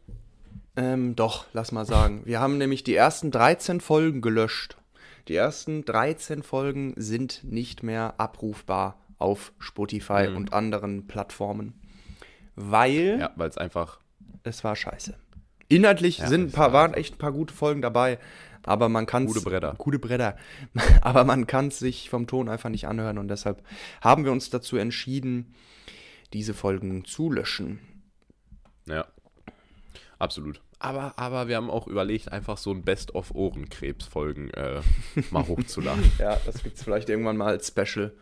[0.77, 2.23] Ähm, doch, lass mal sagen.
[2.25, 4.77] Wir haben nämlich die ersten 13 Folgen gelöscht.
[5.29, 10.37] Die ersten 13 Folgen sind nicht mehr abrufbar auf Spotify mhm.
[10.37, 11.75] und anderen Plattformen.
[12.57, 13.19] Weil.
[13.21, 14.01] Ja, weil es einfach.
[14.43, 15.17] Es war scheiße.
[15.75, 18.19] Inhaltlich ja, sind ein paar, waren echt ein paar gute Folgen dabei,
[18.65, 19.75] aber man kann Gute Bretter.
[19.79, 20.37] Gute Bretter.
[21.01, 23.63] aber man kann es sich vom Ton einfach nicht anhören und deshalb
[24.01, 25.55] haben wir uns dazu entschieden,
[26.33, 27.79] diese Folgen zu löschen.
[28.87, 29.07] Ja.
[30.19, 30.61] Absolut.
[30.79, 34.81] Aber, aber wir haben auch überlegt, einfach so ein Best-of-Ohrenkrebs-Folgen äh,
[35.31, 36.11] mal hochzuladen.
[36.19, 38.13] ja, das gibt es vielleicht irgendwann mal als Special.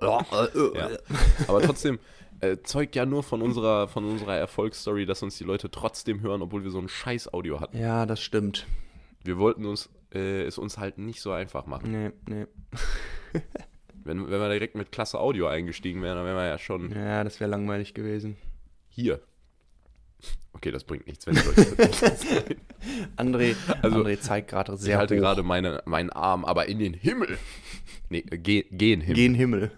[0.00, 0.24] ja.
[1.48, 1.98] Aber trotzdem,
[2.42, 6.42] äh, zeugt ja nur von unserer, von unserer Erfolgsstory, dass uns die Leute trotzdem hören,
[6.42, 7.78] obwohl wir so ein scheiß Audio hatten.
[7.78, 8.66] Ja, das stimmt.
[9.22, 11.92] Wir wollten uns, äh, es uns halt nicht so einfach machen.
[11.92, 12.46] Nee, nee.
[14.04, 16.90] wenn, wenn wir direkt mit klasse Audio eingestiegen wären, dann wären wir ja schon.
[16.90, 18.36] Ja, das wäre langweilig gewesen.
[18.88, 19.20] Hier.
[20.52, 21.62] Okay, das bringt nichts, wenn die Leute
[23.16, 26.94] André, also, André zeigt gerade sehr Ich halte gerade meine, meinen Arm, aber in den
[26.94, 27.38] Himmel.
[28.10, 29.14] Nee, ge, gen Himmel.
[29.16, 29.70] Gen Himmel.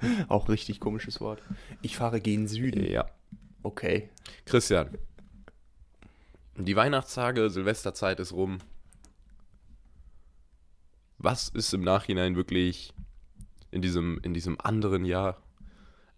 [0.28, 1.42] Auch richtig komisches Wort.
[1.82, 2.84] Ich fahre gen Süden.
[2.84, 3.06] Ja.
[3.62, 4.10] Okay.
[4.46, 4.96] Christian.
[6.56, 8.58] Die Weihnachtstage, Silvesterzeit ist rum.
[11.18, 12.92] Was ist im Nachhinein wirklich
[13.70, 15.42] in diesem, in diesem anderen Jahr?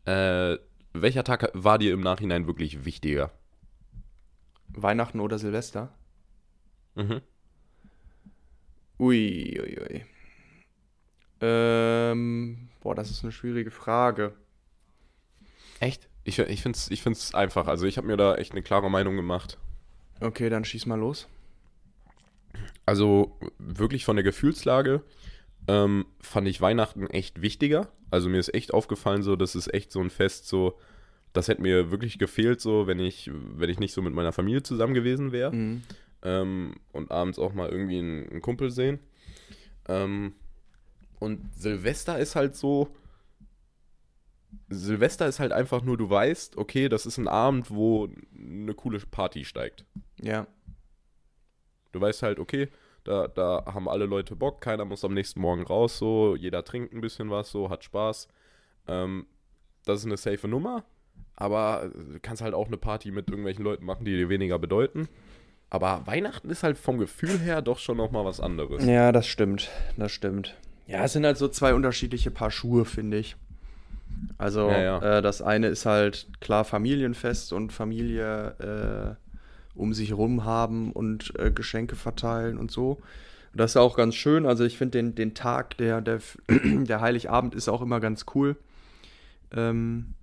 [0.05, 0.59] Äh,
[0.93, 3.33] welcher Tag war dir im Nachhinein wirklich wichtiger?
[4.69, 5.93] Weihnachten oder Silvester?
[6.95, 7.21] Mhm.
[8.99, 10.05] Ui, ui, ui.
[11.41, 14.35] Ähm, boah, das ist eine schwierige Frage.
[15.81, 16.09] Echt?
[16.25, 17.67] Ich, ich finde es ich find's einfach.
[17.67, 19.59] Also ich habe mir da echt eine klare Meinung gemacht.
[20.21, 21.29] Okay, dann schieß mal los.
[22.87, 25.03] Also wirklich von der Gefühlslage
[25.69, 27.89] ähm, fand ich Weihnachten echt wichtiger.
[28.11, 30.79] Also mir ist echt aufgefallen, so, das ist echt so ein Fest, so,
[31.33, 34.63] das hätte mir wirklich gefehlt, so, wenn ich, wenn ich nicht so mit meiner Familie
[34.63, 35.53] zusammen gewesen wäre.
[35.53, 35.83] Mhm.
[36.23, 39.01] Ähm, und abends auch mal irgendwie einen, einen Kumpel sehen.
[39.89, 40.35] Ähm,
[41.23, 42.89] und Silvester ist halt so.
[44.69, 48.99] Silvester ist halt einfach nur, du weißt, okay, das ist ein Abend, wo eine coole
[48.99, 49.85] Party steigt.
[50.21, 50.49] Ja.
[51.93, 52.69] Du weißt halt, okay,
[53.05, 56.93] da, da haben alle Leute Bock, keiner muss am nächsten Morgen raus, so, jeder trinkt
[56.93, 58.27] ein bisschen was, so, hat Spaß.
[58.89, 59.27] Ähm,
[59.85, 60.85] das ist eine safe Nummer,
[61.37, 65.09] aber du kannst halt auch eine Party mit irgendwelchen Leuten machen, die dir weniger bedeuten.
[65.71, 68.85] Aber Weihnachten ist halt vom Gefühl her doch schon nochmal was anderes.
[68.85, 70.57] Ja, das stimmt, das stimmt.
[70.87, 73.37] Ja, es sind halt so zwei unterschiedliche Paar Schuhe, finde ich.
[74.39, 75.19] Also ja, ja.
[75.19, 81.33] Äh, das eine ist halt klar Familienfest und Familie äh, um sich rum haben und
[81.39, 82.99] äh, Geschenke verteilen und so.
[83.55, 84.47] Das ist auch ganz schön.
[84.47, 88.57] Also ich finde den, den Tag, der, der, der Heiligabend ist auch immer ganz cool.
[89.55, 90.15] Ähm,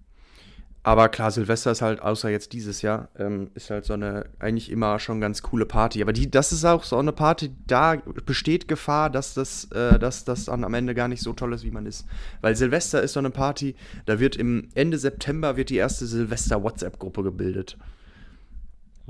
[0.81, 4.71] aber klar, Silvester ist halt, außer jetzt dieses Jahr, ähm, ist halt so eine eigentlich
[4.71, 6.01] immer schon ganz coole Party.
[6.01, 10.23] Aber die, das ist auch so eine Party, da besteht Gefahr, dass das, äh, dass
[10.23, 12.05] das dann am Ende gar nicht so toll ist, wie man ist.
[12.39, 17.23] Weil Silvester ist so eine Party, da wird im Ende September wird die erste Silvester-WhatsApp-Gruppe
[17.23, 17.77] gebildet.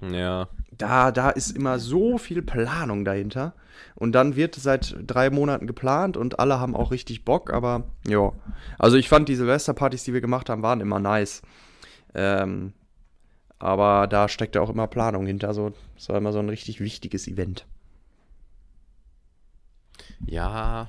[0.01, 0.47] Ja.
[0.77, 3.53] Da, da ist immer so viel Planung dahinter.
[3.95, 8.31] Und dann wird seit drei Monaten geplant und alle haben auch richtig Bock, aber ja.
[8.77, 11.41] Also ich fand die Silvesterpartys, die wir gemacht haben, waren immer nice.
[12.13, 12.73] Ähm,
[13.57, 15.53] aber da steckt ja auch immer Planung hinter.
[15.53, 17.65] So, das war immer so ein richtig wichtiges Event.
[20.25, 20.87] Ja,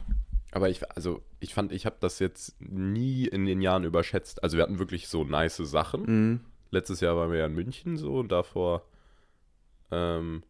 [0.53, 4.42] aber ich, also ich fand, ich habe das jetzt nie in den Jahren überschätzt.
[4.42, 6.03] Also wir hatten wirklich so nice Sachen.
[6.03, 6.40] Mhm.
[6.70, 8.83] Letztes Jahr waren wir ja in München so und davor
[9.90, 10.42] ähm,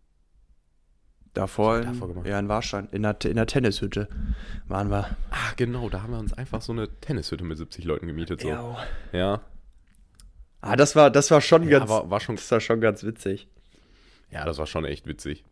[1.32, 4.08] Davor, davor ja, in Warstein, in der, in der Tennishütte
[4.66, 5.16] waren wir.
[5.30, 8.40] Ah, genau, da haben wir uns einfach so eine Tennishütte mit 70 Leuten gemietet.
[8.40, 8.48] So.
[8.48, 8.76] Ja.
[9.12, 9.40] ja.
[10.60, 13.04] Ah, das war, das war schon Ja, ganz, war- war schon- das war schon ganz
[13.04, 13.46] witzig.
[14.32, 15.44] Ja, das war schon echt witzig.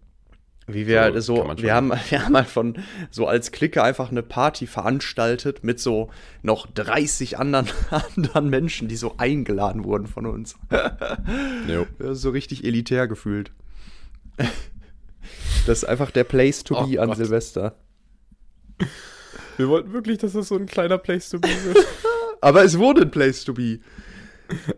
[0.66, 2.77] Wie wir So, halt so, wir haben, wir haben halt von
[3.11, 6.11] so als Clique einfach eine Party veranstaltet mit so
[6.42, 7.68] noch 30 anderen,
[8.16, 10.57] anderen Menschen, die so eingeladen wurden von uns.
[11.68, 11.87] Jo.
[12.14, 13.53] So richtig elitär gefühlt.
[15.66, 17.18] Das ist einfach der Place to Oh be an Gott.
[17.18, 17.74] Silvester.
[19.59, 21.79] Wir wollten wirklich, dass das so ein kleiner Place to be wird.
[22.40, 23.81] Aber es wurde ein Place to be.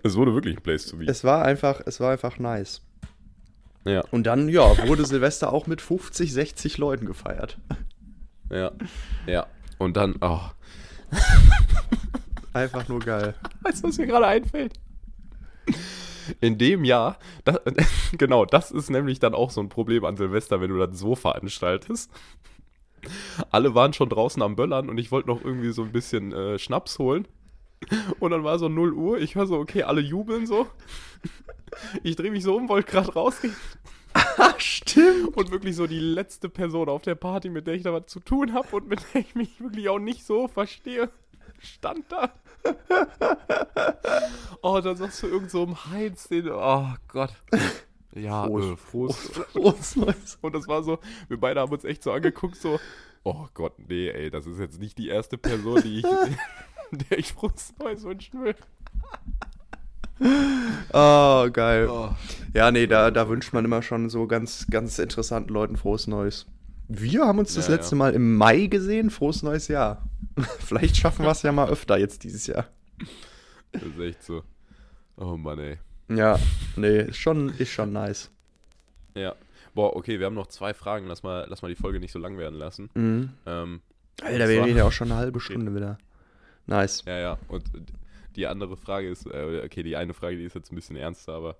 [0.02, 1.04] es wurde wirklich ein Place to be.
[1.06, 2.82] Es war einfach, es war einfach nice.
[3.84, 7.58] ja, Und dann, ja, wurde Silvester auch mit 50, 60 Leuten gefeiert.
[8.50, 8.72] ja,
[9.26, 9.46] ja.
[9.78, 10.40] Und dann, oh,
[12.52, 13.34] Einfach nur geil.
[13.62, 14.74] Weißt du, was mir gerade einfällt?
[16.40, 17.60] In dem Jahr, das,
[18.18, 21.14] genau, das ist nämlich dann auch so ein Problem an Silvester, wenn du das so
[21.14, 22.10] veranstaltest.
[23.50, 26.58] Alle waren schon draußen am Böllern und ich wollte noch irgendwie so ein bisschen äh,
[26.58, 27.26] Schnaps holen.
[28.18, 30.66] Und dann war so 0 Uhr, ich höre so, okay, alle jubeln so.
[32.02, 33.54] Ich drehe mich so um, wollte gerade rausgehen
[34.12, 35.36] Ah, stimmt.
[35.36, 38.20] und wirklich so die letzte Person auf der Party, mit der ich da was zu
[38.20, 41.10] tun habe und mit der ich mich wirklich auch nicht so verstehe,
[41.60, 42.32] stand da.
[44.62, 47.32] oh, dann sagst du irgend so einem Heinz, den, oh Gott.
[48.14, 49.16] Ja, Frohes- äh, frohes.
[49.52, 50.38] Frohes Neues.
[50.40, 52.78] Und das war so, wir beide haben uns echt so angeguckt, so,
[53.24, 56.06] oh Gott, nee, ey, das ist jetzt nicht die erste Person, die ich,
[57.10, 58.54] der ich frohes Neues wünschen will.
[60.92, 61.88] Oh, geil.
[61.88, 62.10] Oh.
[62.52, 66.46] Ja, nee, da, da wünscht man immer schon so ganz, ganz interessanten Leuten frohes Neues.
[66.92, 67.98] Wir haben uns das Ja, letzte ja.
[67.98, 69.10] Mal im Mai gesehen.
[69.10, 70.08] Frohes neues Jahr.
[70.58, 72.68] Vielleicht schaffen wir es ja mal öfter jetzt dieses Jahr.
[73.70, 74.42] Das ist echt so.
[75.16, 75.78] Oh Mann, ey.
[76.08, 76.36] Ja,
[76.74, 78.30] nee, ist schon, ist schon nice.
[79.14, 79.36] Ja.
[79.72, 81.06] Boah, okay, wir haben noch zwei Fragen.
[81.06, 82.90] Lass mal, lass mal die Folge nicht so lang werden lassen.
[82.94, 83.30] Mhm.
[83.46, 83.82] Ähm,
[84.22, 85.96] Alter, wir reden ja auch schon eine halbe Stunde wieder.
[86.66, 87.04] Nice.
[87.06, 87.38] Ja, ja.
[87.46, 87.64] Und
[88.34, 91.34] die andere Frage ist, äh, okay, die eine Frage, die ist jetzt ein bisschen ernster,
[91.34, 91.56] aber.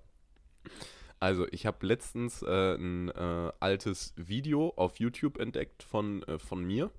[1.21, 6.63] Also, ich habe letztens äh, ein äh, altes Video auf YouTube entdeckt von, äh, von
[6.65, 6.89] mir.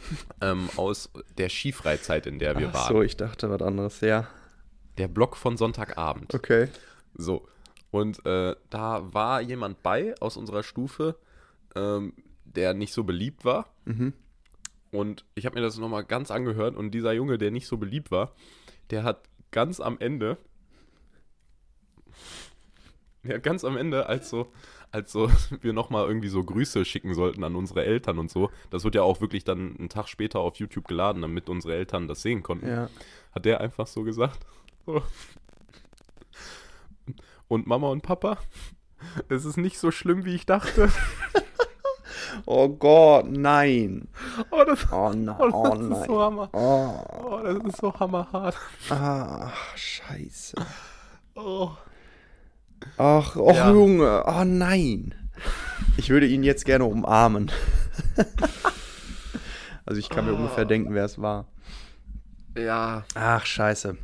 [0.40, 2.94] ähm, aus der Skifreizeit, in der wir Ach waren.
[2.96, 4.00] so, ich dachte was anderes.
[4.00, 4.28] Ja,
[4.98, 6.34] Der Blog von Sonntagabend.
[6.34, 6.68] okay.
[7.14, 7.48] So.
[7.90, 11.16] Und äh, da war jemand bei aus unserer Stufe,
[11.74, 12.12] ähm,
[12.44, 13.70] der nicht so beliebt war.
[13.84, 14.12] Mhm.
[14.90, 18.10] Und ich habe mir das nochmal ganz angehört und dieser Junge, der nicht so beliebt
[18.10, 18.34] war,
[18.90, 20.36] der hat ganz am Ende,
[23.34, 24.52] hat ganz am Ende, als so,
[24.90, 28.84] als so wir nochmal irgendwie so Grüße schicken sollten an unsere Eltern und so, das
[28.84, 32.22] wird ja auch wirklich dann einen Tag später auf YouTube geladen, damit unsere Eltern das
[32.22, 32.88] sehen konnten, Ja.
[33.34, 34.38] hat der einfach so gesagt.
[34.86, 35.02] So.
[37.48, 38.38] Und Mama und Papa,
[39.28, 40.90] es ist nicht so schlimm, wie ich dachte.
[42.44, 44.08] Oh Gott, nein.
[44.50, 46.04] Oh, das, Oh, na, oh, oh das ist nein.
[46.06, 46.50] so hammer.
[46.52, 48.56] Oh, Oh, das ist so hammerhart.
[48.90, 50.56] ach, scheiße.
[51.34, 51.70] Oh.
[52.98, 53.70] Ach, oh Ja.
[53.70, 55.14] Junge, oh nein.
[55.96, 57.50] Ich würde ihn jetzt gerne umarmen.
[59.86, 60.36] also ich kann mir Oh.
[60.36, 61.46] ungefähr denken, wer es war.
[62.56, 63.04] Ja.
[63.14, 63.96] Ach, scheiße.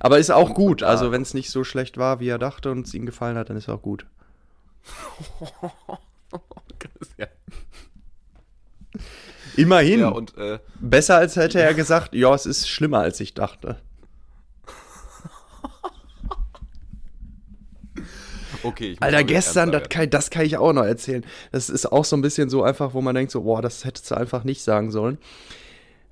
[0.00, 0.82] Aber ist auch gut.
[0.82, 3.50] Also wenn es nicht so schlecht war, wie er dachte und es ihm gefallen hat,
[3.50, 4.04] dann ist auch gut.
[7.18, 7.26] ja.
[9.56, 10.00] Immerhin.
[10.00, 13.76] ja, und äh, Besser als hätte er gesagt, ja, es ist schlimmer, als ich dachte.
[18.62, 21.24] Okay, Alter, gestern, das kann, das kann ich auch noch erzählen.
[21.52, 24.10] Das ist auch so ein bisschen so einfach, wo man denkt so, boah, das hättest
[24.10, 25.18] du einfach nicht sagen sollen.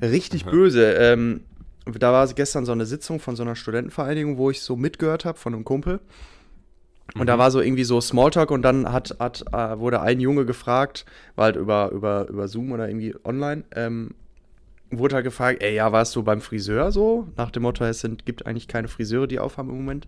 [0.01, 0.93] Richtig böse.
[0.93, 1.41] Ähm,
[1.87, 5.39] da war gestern so eine Sitzung von so einer Studentenvereinigung, wo ich so mitgehört habe
[5.39, 6.01] von einem Kumpel.
[7.15, 10.45] Und da war so irgendwie so Smalltalk und dann hat, hat, äh, wurde ein Junge
[10.45, 11.07] gefragt,
[11.37, 14.11] war halt über, über, über Zoom oder irgendwie online, ähm,
[14.91, 17.27] wurde halt gefragt, ey, ja, warst du beim Friseur so?
[17.37, 20.07] Nach dem Motto, es sind, gibt eigentlich keine Friseure, die aufhaben im Moment.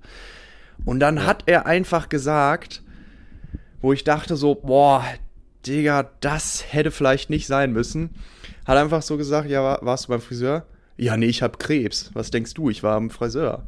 [0.85, 2.83] Und dann hat er einfach gesagt,
[3.81, 5.05] wo ich dachte so, boah,
[5.67, 8.11] Digga, das hätte vielleicht nicht sein müssen.
[8.67, 10.67] Hat einfach so gesagt, ja, war, warst du beim Friseur?
[10.97, 12.11] Ja, nee, ich hab Krebs.
[12.15, 12.71] Was denkst du?
[12.71, 13.67] Ich war am Friseur.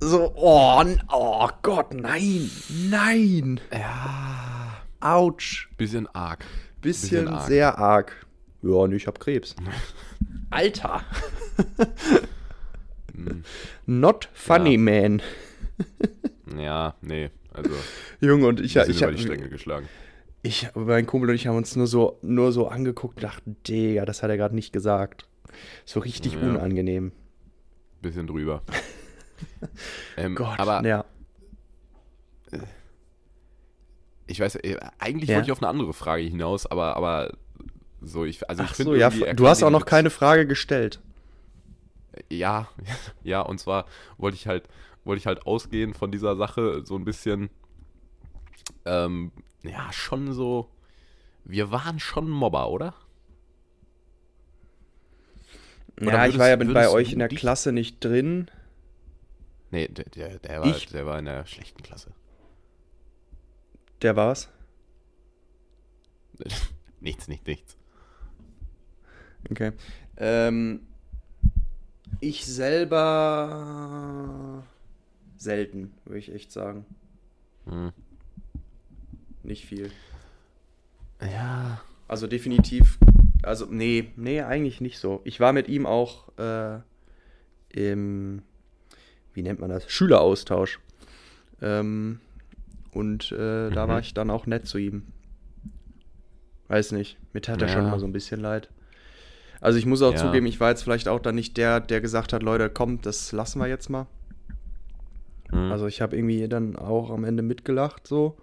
[0.00, 2.50] So, oh, oh Gott, nein,
[2.90, 3.60] nein.
[3.72, 4.74] Ja.
[5.00, 5.68] Autsch.
[5.76, 6.44] Bisschen arg.
[6.80, 7.46] Bisschen, arg.
[7.46, 8.26] sehr arg.
[8.62, 9.54] Ja, nee, ich hab Krebs.
[10.50, 11.02] Alter.
[13.14, 13.44] Hm.
[13.86, 14.78] Not funny, Ja.
[14.78, 15.22] man.
[16.56, 17.30] Ja, nee.
[17.52, 17.70] Also,
[18.20, 19.88] Junge, und ich, ich, über hab, die Stränge geschlagen.
[20.42, 24.04] ich, mein Kumpel und ich haben uns nur so, nur so angeguckt und dachten, Digga,
[24.04, 25.26] das hat er gerade nicht gesagt.
[25.84, 26.40] So richtig Ja.
[26.40, 27.12] unangenehm.
[28.00, 28.62] Bisschen drüber.
[30.16, 31.04] ähm, Gott, aber ja.
[34.26, 35.36] ich weiß, äh, eigentlich Ja.
[35.36, 37.36] wollte ich auf eine andere Frage hinaus, aber, aber
[38.00, 41.00] so, ich, also ich finde so, ja, du hast auch noch keine Frage gestellt.
[42.28, 42.68] Ja,
[43.22, 43.86] ja, und zwar
[44.18, 44.68] wollte ich halt,
[45.04, 47.50] wollte ich halt ausgehen von dieser Sache so ein bisschen,
[48.84, 50.70] ähm, ja, schon so,
[51.44, 52.94] wir waren schon Mobber, oder?
[56.00, 58.50] Oder ja, ich war ja bei euch in der Klasse nicht drin.
[59.70, 60.86] Nee, der, der, der, war, ich?
[60.86, 62.12] der war in der schlechten Klasse.
[64.02, 64.48] Der war's?
[67.00, 67.76] nichts, nicht, nichts.
[69.50, 69.72] Okay.
[70.16, 70.86] Ähm,
[72.20, 73.02] ich selber
[75.42, 76.84] selten, würde ich echt sagen.
[77.66, 77.92] Hm.
[79.42, 79.90] Nicht viel.
[81.20, 81.80] Ja.
[82.08, 82.98] Also definitiv,
[83.42, 85.20] also nee, nee, eigentlich nicht so.
[85.24, 86.80] Ich war mit ihm auch äh,
[87.70, 88.42] im,
[89.34, 90.78] wie nennt man das, Schüleraustausch.
[91.60, 92.20] Ähm,
[92.92, 93.72] und äh, mhm.
[93.72, 95.04] da war ich dann auch nett zu ihm.
[96.68, 97.66] Weiß nicht, mir tat ja.
[97.66, 98.68] er schon mal so ein bisschen leid.
[99.60, 100.18] Also ich muss auch ja.
[100.18, 103.32] zugeben, ich war jetzt vielleicht auch dann nicht der, der gesagt hat, Leute, komm, das
[103.32, 104.06] lassen wir jetzt mal.
[105.52, 105.70] Mhm.
[105.70, 108.36] Also ich habe irgendwie dann auch am Ende mitgelacht, so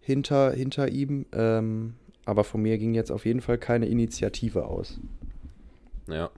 [0.00, 1.26] hinter, hinter ihm.
[1.32, 5.00] Ähm, aber von mir ging jetzt auf jeden Fall keine Initiative aus.
[6.06, 6.30] Ja.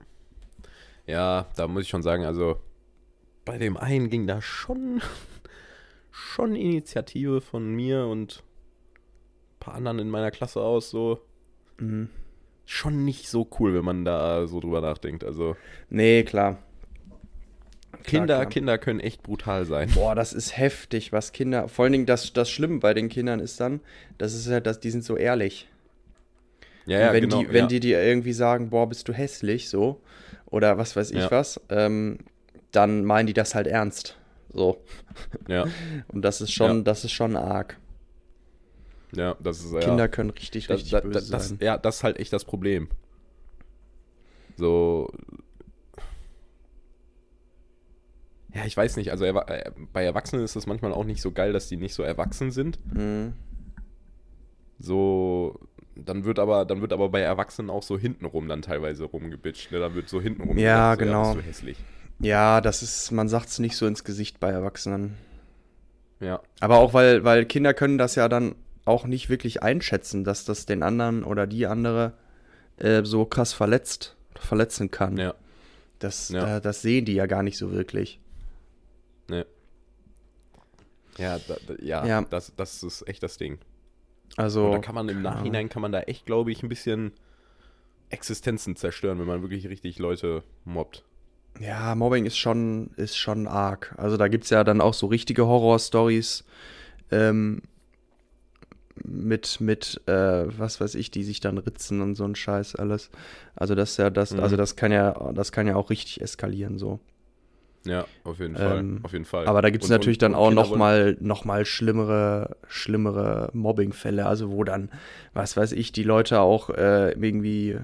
[1.06, 2.56] Ja, da muss ich schon sagen, also
[3.44, 5.02] bei dem einen ging da schon,
[6.10, 11.20] schon Initiative von mir und ein paar anderen in meiner Klasse aus, so.
[11.78, 12.08] Mhm
[12.70, 15.24] schon nicht so cool, wenn man da so drüber nachdenkt.
[15.24, 15.56] Also.
[15.88, 16.58] Nee, klar.
[18.04, 19.90] Kinder, Kinder können echt brutal sein.
[19.94, 21.68] Boah, das ist heftig, was Kinder.
[21.68, 23.80] Vor allen Dingen das, das Schlimme bei den Kindern ist dann,
[24.18, 25.68] das ist halt, dass die sind so ehrlich.
[26.86, 27.66] Ja, ja, wenn genau, die, wenn ja.
[27.66, 30.00] die dir irgendwie sagen, boah, bist du hässlich, so,
[30.46, 31.30] oder was weiß ich ja.
[31.30, 32.18] was, ähm,
[32.72, 34.16] dann meinen die das halt ernst.
[34.52, 34.82] So.
[35.48, 35.66] Ja.
[36.08, 36.82] Und das ist schon, ja.
[36.82, 37.78] das ist schon arg.
[39.12, 39.80] Ja, das ist ja.
[39.80, 41.58] Kinder können richtig, richtig da, da, böse das, sein.
[41.60, 42.88] Ja, das ist halt echt das Problem.
[44.56, 45.10] So.
[48.54, 49.10] Ja, ich weiß nicht.
[49.10, 52.02] Also äh, bei Erwachsenen ist es manchmal auch nicht so geil, dass die nicht so
[52.02, 52.78] erwachsen sind.
[52.94, 53.34] Mhm.
[54.78, 55.60] So,
[55.94, 59.70] dann wird aber, dann wird aber bei Erwachsenen auch so hintenrum dann teilweise rumgebitscht.
[59.72, 59.78] Ne?
[59.78, 61.32] Dann wird so hintenrum ja, genau.
[61.32, 61.78] So, ja, hässlich.
[62.18, 65.16] Ja, das ist, man sagt es nicht so ins Gesicht bei Erwachsenen.
[66.20, 66.40] Ja.
[66.60, 70.66] Aber auch weil, weil Kinder können das ja dann auch nicht wirklich einschätzen, dass das
[70.66, 72.14] den anderen oder die andere
[72.76, 75.16] äh, so krass verletzt, verletzen kann.
[75.16, 75.34] Ja.
[75.98, 76.56] Das, ja.
[76.56, 78.20] Äh, das sehen die ja gar nicht so wirklich.
[81.20, 83.58] Ja, da, da, ja, ja, Das, das ist echt das Ding.
[84.36, 84.66] Also.
[84.66, 87.12] Und da kann man im Nachhinein, kann man da echt, glaube ich, ein bisschen
[88.08, 91.04] Existenzen zerstören, wenn man wirklich richtig Leute mobbt.
[91.58, 93.94] Ja, Mobbing ist schon, ist schon arg.
[93.98, 96.44] Also da gibt es ja dann auch so richtige Horror-Stories,
[97.10, 97.62] ähm,
[99.04, 103.10] mit, mit, äh, was weiß ich, die sich dann ritzen und so ein Scheiß alles.
[103.56, 104.40] Also das ja, das, mhm.
[104.40, 107.00] also das kann ja, das kann ja auch richtig eskalieren so.
[107.84, 109.46] Ja, auf jeden Fall, ähm, auf jeden Fall.
[109.46, 113.50] Aber da gibt es natürlich und, dann und auch noch mal, noch mal schlimmere, schlimmere
[113.54, 114.90] Mobbingfälle, also wo dann,
[115.32, 117.78] was weiß ich, die Leute auch äh, irgendwie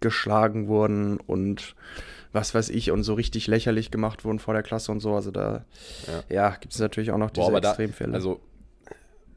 [0.00, 1.74] geschlagen wurden und
[2.32, 5.14] was weiß ich und so richtig lächerlich gemacht wurden vor der Klasse und so.
[5.14, 5.64] Also da,
[6.06, 8.10] ja, ja gibt es natürlich auch noch diese Boah, Extremfälle.
[8.10, 8.40] Da, also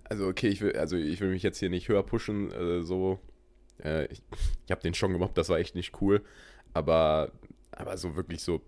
[0.10, 3.20] also okay, ich will, also ich will mich jetzt hier nicht höher pushen, äh, so.
[3.84, 4.22] Äh, ich
[4.66, 6.24] ich habe den schon gemobbt, das war echt nicht cool.
[6.74, 7.32] Aber,
[7.72, 8.62] aber so wirklich so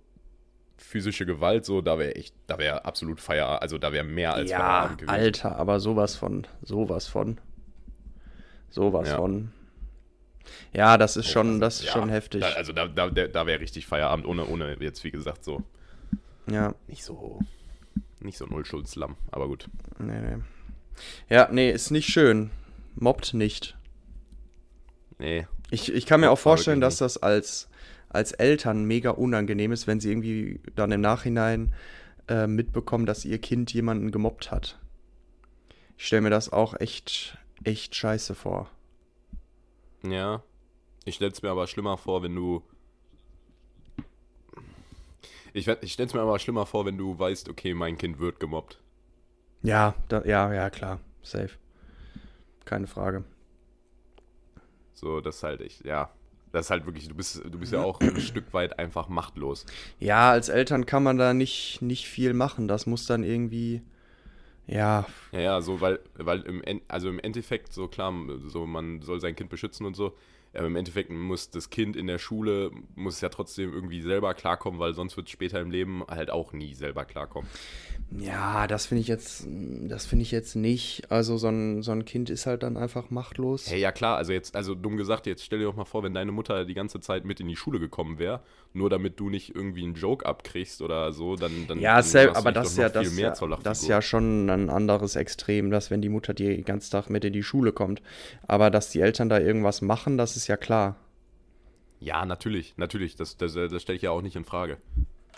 [0.80, 4.50] physische Gewalt, so, da wäre echt, da wäre absolut Feierabend, also da wäre mehr als
[4.50, 5.15] ja, Feierabend gewesen.
[5.15, 7.39] Alter, aber sowas von, sowas von.
[8.69, 9.17] Sowas ja.
[9.17, 9.52] von.
[10.73, 12.42] Ja, das ist oh, schon, das ist ja, schon heftig.
[12.42, 15.63] Da, also da, da, da wäre richtig Feierabend, ohne, ohne jetzt, wie gesagt, so.
[16.50, 16.73] Ja.
[16.88, 17.40] Nicht so,
[18.19, 19.67] nicht so Nullschuldslamm, aber gut.
[20.00, 20.38] Nee, nee.
[21.30, 22.52] Ja, nee, ist nicht schön.
[22.96, 23.77] Mobbt nicht.
[25.17, 25.48] Nee.
[25.71, 27.69] Ich, ich kann mir auch vorstellen, dass das als,
[28.10, 31.74] als Eltern mega unangenehm ist, wenn sie irgendwie dann im Nachhinein
[32.28, 34.80] äh, mitbekommen, dass ihr Kind jemanden gemobbt hat.
[35.98, 38.70] Ich stelle mir das auch echt, echt scheiße vor.
[40.04, 40.44] Ja.
[41.06, 42.64] Ich stelle es mir aber schlimmer vor, wenn du.
[45.54, 48.40] Ich, ich stelle es mir aber schlimmer vor, wenn du weißt, okay, mein Kind wird
[48.40, 48.80] gemobbt.
[49.62, 51.00] Ja, da, ja, ja, klar.
[51.22, 51.52] Safe.
[52.66, 53.24] Keine Frage.
[54.94, 56.12] So, das ist halt echt, ja.
[56.52, 59.65] Das ist halt wirklich, du bist, du bist ja auch ein Stück weit einfach machtlos.
[60.00, 62.67] Ja, als Eltern kann man da nicht, nicht viel machen.
[62.67, 63.81] Das muss dann irgendwie,
[64.65, 65.06] ja.
[65.31, 68.13] Ja, ja, so, weil, weil im, also im Endeffekt, so klar,
[68.47, 70.15] so man soll sein Kind beschützen und so.
[70.54, 74.79] Aber im Endeffekt muss das Kind in der Schule, muss ja trotzdem irgendwie selber klarkommen,
[74.79, 77.50] weil sonst wird es später im Leben halt auch nie selber klarkommen.
[78.12, 81.12] Ja, das finde ich jetzt, das finde ich jetzt nicht.
[81.12, 83.69] Also so ein, so ein Kind ist halt dann einfach machtlos.
[83.69, 86.13] Hey, ja klar, also jetzt, also dumm gesagt, jetzt stell dir doch mal vor, wenn
[86.13, 88.41] deine Mutter die ganze Zeit mit in die Schule gekommen wäre,
[88.73, 92.52] nur damit du nicht irgendwie einen Joke abkriegst oder so, dann, dann ja, dann aber
[92.52, 93.33] das ist ja das, ja,
[93.63, 97.23] das ja schon ein anderes Extrem, dass wenn die Mutter die den ganzen Tag mit
[97.25, 98.02] in die Schule kommt.
[98.47, 100.96] Aber dass die Eltern da irgendwas machen, das ist ja klar.
[102.00, 103.15] Ja, natürlich, natürlich.
[103.15, 104.77] Das, das, das stelle ich ja auch nicht in Frage.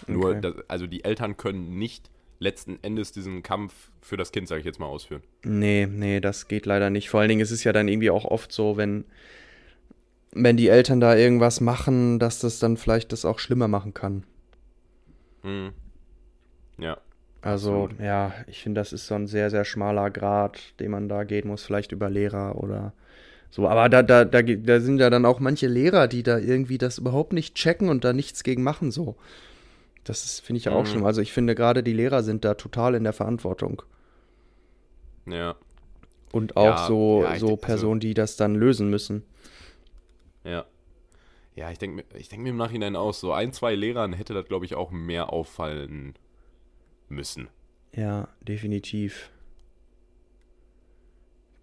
[0.04, 0.12] Okay.
[0.12, 4.60] Nur, das, also die Eltern können nicht letzten Endes diesen Kampf für das Kind, sage
[4.60, 5.22] ich jetzt mal, ausführen.
[5.44, 7.10] Nee, nee, das geht leider nicht.
[7.10, 9.06] Vor allen Dingen ist es ja dann irgendwie auch oft so, wenn,
[10.32, 14.24] wenn die Eltern da irgendwas machen, dass das dann vielleicht das auch schlimmer machen kann.
[15.44, 15.72] Mhm.
[16.80, 16.98] Ja.
[17.42, 18.00] Also, absolut.
[18.00, 21.48] ja, ich finde, das ist so ein sehr, sehr schmaler Grad, den man da gehen
[21.48, 22.94] muss, vielleicht über Lehrer oder
[23.52, 23.68] so.
[23.68, 26.98] Aber da, da, da, da sind ja dann auch manche Lehrer, die da irgendwie das
[26.98, 29.18] überhaupt nicht checken und da nichts gegen machen, so.
[30.06, 30.88] Das finde ich ja auch mhm.
[30.88, 31.06] schlimm.
[31.06, 33.84] Also ich finde gerade die Lehrer sind da total in der Verantwortung.
[35.28, 35.56] Ja.
[36.32, 39.24] Und auch ja, so, ja, so denk, Personen, also, die das dann lösen müssen.
[40.44, 40.66] Ja.
[41.54, 44.46] Ja, ich denke ich denk mir im Nachhinein auch, so ein, zwei Lehrern hätte das,
[44.48, 46.16] glaube ich, auch mehr auffallen
[47.10, 47.50] müssen.
[47.94, 49.30] Ja, definitiv.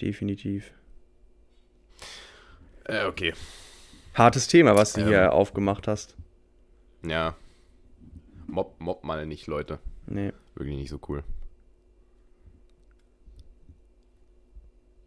[0.01, 0.73] Definitiv.
[2.89, 3.33] Äh, okay.
[4.15, 6.17] Hartes Thema, was du ähm, hier aufgemacht hast.
[7.07, 7.37] Ja,
[8.49, 9.79] Mob, mob mal nicht, Leute.
[10.07, 10.33] Nee.
[10.55, 11.23] Wirklich nicht so cool.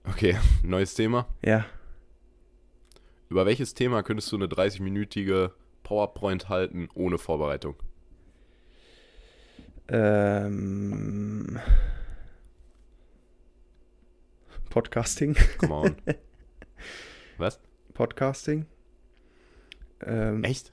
[0.07, 1.27] Okay, neues Thema.
[1.43, 1.65] Ja.
[3.29, 5.51] Über welches Thema könntest du eine 30-minütige
[5.81, 7.75] PowerPoint halten ohne Vorbereitung?
[9.87, 11.59] Ähm.
[14.69, 15.35] Podcasting.
[15.57, 15.95] Come on.
[17.37, 17.59] Was?
[17.93, 18.65] Podcasting.
[20.05, 20.71] Ähm, Echt?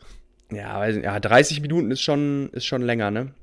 [0.50, 3.34] Ja, ja, 30 Minuten ist schon, ist schon länger, ne?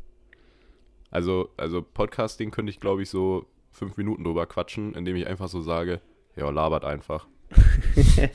[1.12, 5.48] Also, also Podcasting könnte ich, glaube ich, so fünf Minuten drüber quatschen, indem ich einfach
[5.48, 6.02] so sage,
[6.36, 7.28] ja, labert einfach.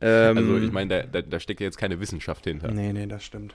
[0.00, 2.70] ähm, also ich meine, da, da, da, steckt ja jetzt keine Wissenschaft hinter.
[2.70, 3.54] Nee, nee, das stimmt.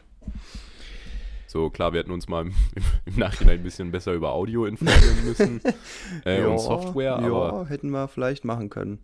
[1.47, 2.53] So, klar, wir hätten uns mal im,
[3.05, 5.61] im Nachhinein ein bisschen besser über Audio informieren müssen
[6.25, 7.19] äh, ja, und Software.
[7.21, 8.99] Ja, hätten wir vielleicht machen können.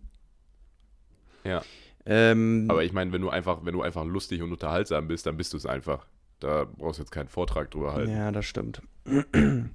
[1.48, 1.62] Ja.
[2.06, 5.36] Ähm, Aber ich meine, wenn du einfach, wenn du einfach lustig und unterhaltsam bist, dann
[5.36, 6.06] bist du es einfach.
[6.40, 8.12] Da brauchst du jetzt keinen Vortrag drüber halten.
[8.12, 8.80] Ja, das stimmt.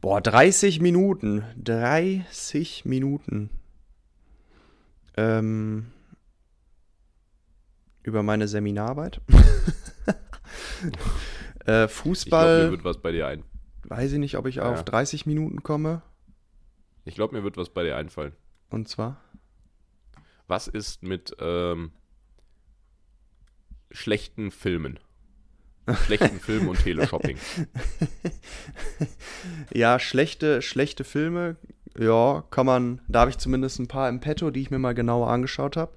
[0.00, 1.44] Boah, 30 Minuten.
[1.62, 3.50] 30 Minuten.
[5.16, 5.86] Ähm,
[8.02, 9.20] über meine Seminararbeit.
[11.66, 12.14] äh, Fußball.
[12.14, 13.44] Ich glaube, mir wird was bei dir ein.
[13.84, 14.70] Weiß ich nicht, ob ich ja.
[14.70, 16.02] auf 30 Minuten komme.
[17.04, 18.32] Ich glaube, mir wird was bei dir einfallen.
[18.68, 19.20] Und zwar?
[20.46, 21.92] Was ist mit ähm,
[23.90, 24.98] schlechten Filmen?
[26.04, 27.38] schlechten Filmen und Teleshopping.
[29.72, 31.56] ja, schlechte, schlechte Filme,
[31.98, 34.94] ja, kann man, da habe ich zumindest ein paar im Petto, die ich mir mal
[34.94, 35.92] genauer angeschaut habe.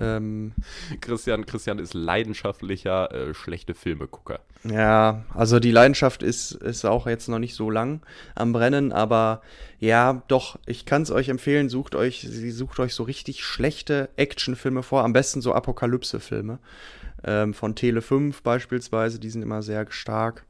[0.00, 0.52] Ähm,
[1.00, 4.40] Christian, Christian ist leidenschaftlicher äh, schlechte Filme-Gucker.
[4.64, 8.00] Ja, also die Leidenschaft ist, ist auch jetzt noch nicht so lang
[8.34, 9.42] am Brennen, aber
[9.78, 14.08] ja, doch, ich kann es euch empfehlen, sucht euch, sie sucht euch so richtig schlechte
[14.16, 16.58] Actionfilme vor, am besten so Apokalypse-Filme.
[17.24, 20.46] Ähm, von Tele 5 beispielsweise, die sind immer sehr stark,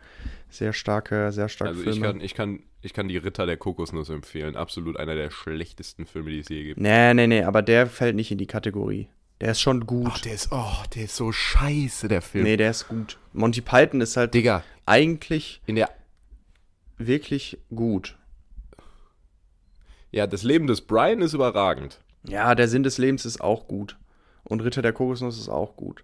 [0.51, 2.07] sehr starke, sehr starke also Filme.
[2.07, 5.31] Also ich kann, ich kann, ich kann die Ritter der Kokosnuss empfehlen, absolut einer der
[5.31, 6.81] schlechtesten Filme, die es je gibt.
[6.81, 9.09] Nee, nee, nee, aber der fällt nicht in die Kategorie.
[9.41, 10.09] Der ist schon gut.
[10.11, 12.45] Ach, der ist, oh, der ist so scheiße, der Film.
[12.45, 13.19] Nee, der ist gut.
[13.33, 15.91] Monty Python ist halt Digga, eigentlich in der
[16.97, 18.17] wirklich gut.
[20.11, 22.01] Ja, das Leben des Brian ist überragend.
[22.25, 23.97] Ja, der Sinn des Lebens ist auch gut.
[24.43, 26.03] Und Ritter der Kokosnuss ist auch gut.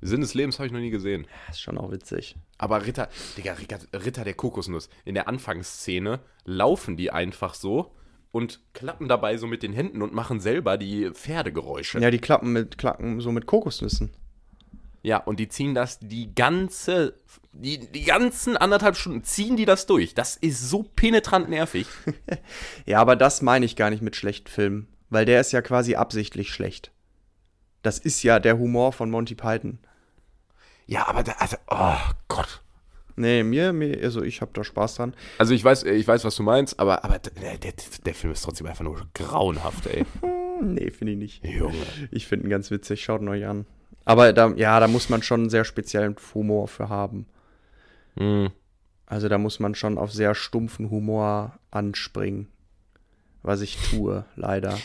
[0.00, 1.22] Sinn des Lebens habe ich noch nie gesehen.
[1.24, 2.36] Ja, ist schon auch witzig.
[2.58, 3.54] Aber Ritter, Digga,
[3.92, 7.94] Ritter der Kokosnuss, in der Anfangsszene laufen die einfach so
[8.34, 12.00] und klappen dabei so mit den Händen und machen selber die Pferdegeräusche.
[12.00, 14.10] Ja, die klappen mit klacken so mit Kokosnüssen.
[15.02, 17.14] Ja, und die ziehen das die ganze
[17.52, 20.14] die, die ganzen anderthalb Stunden ziehen die das durch.
[20.14, 21.86] Das ist so penetrant nervig.
[22.86, 25.94] ja, aber das meine ich gar nicht mit schlechten Filmen, weil der ist ja quasi
[25.94, 26.90] absichtlich schlecht.
[27.82, 29.78] Das ist ja der Humor von Monty Python.
[30.86, 32.63] Ja, aber da, also, oh Gott.
[33.16, 35.14] Nee, mir, mir also ich habe da Spaß dran.
[35.38, 37.72] Also ich weiß, ich weiß, was du meinst, aber, aber der, der,
[38.04, 40.04] der Film ist trotzdem einfach nur grauenhaft, ey.
[40.62, 41.44] nee, finde ich nicht.
[41.44, 41.74] Junge.
[42.10, 43.66] Ich finde ihn ganz witzig, schaut ihn euch an.
[44.04, 47.26] Aber da, ja, da muss man schon einen sehr speziellen Humor für haben.
[48.16, 48.50] Mhm.
[49.06, 52.48] Also da muss man schon auf sehr stumpfen Humor anspringen.
[53.44, 54.78] Was ich tue, leider.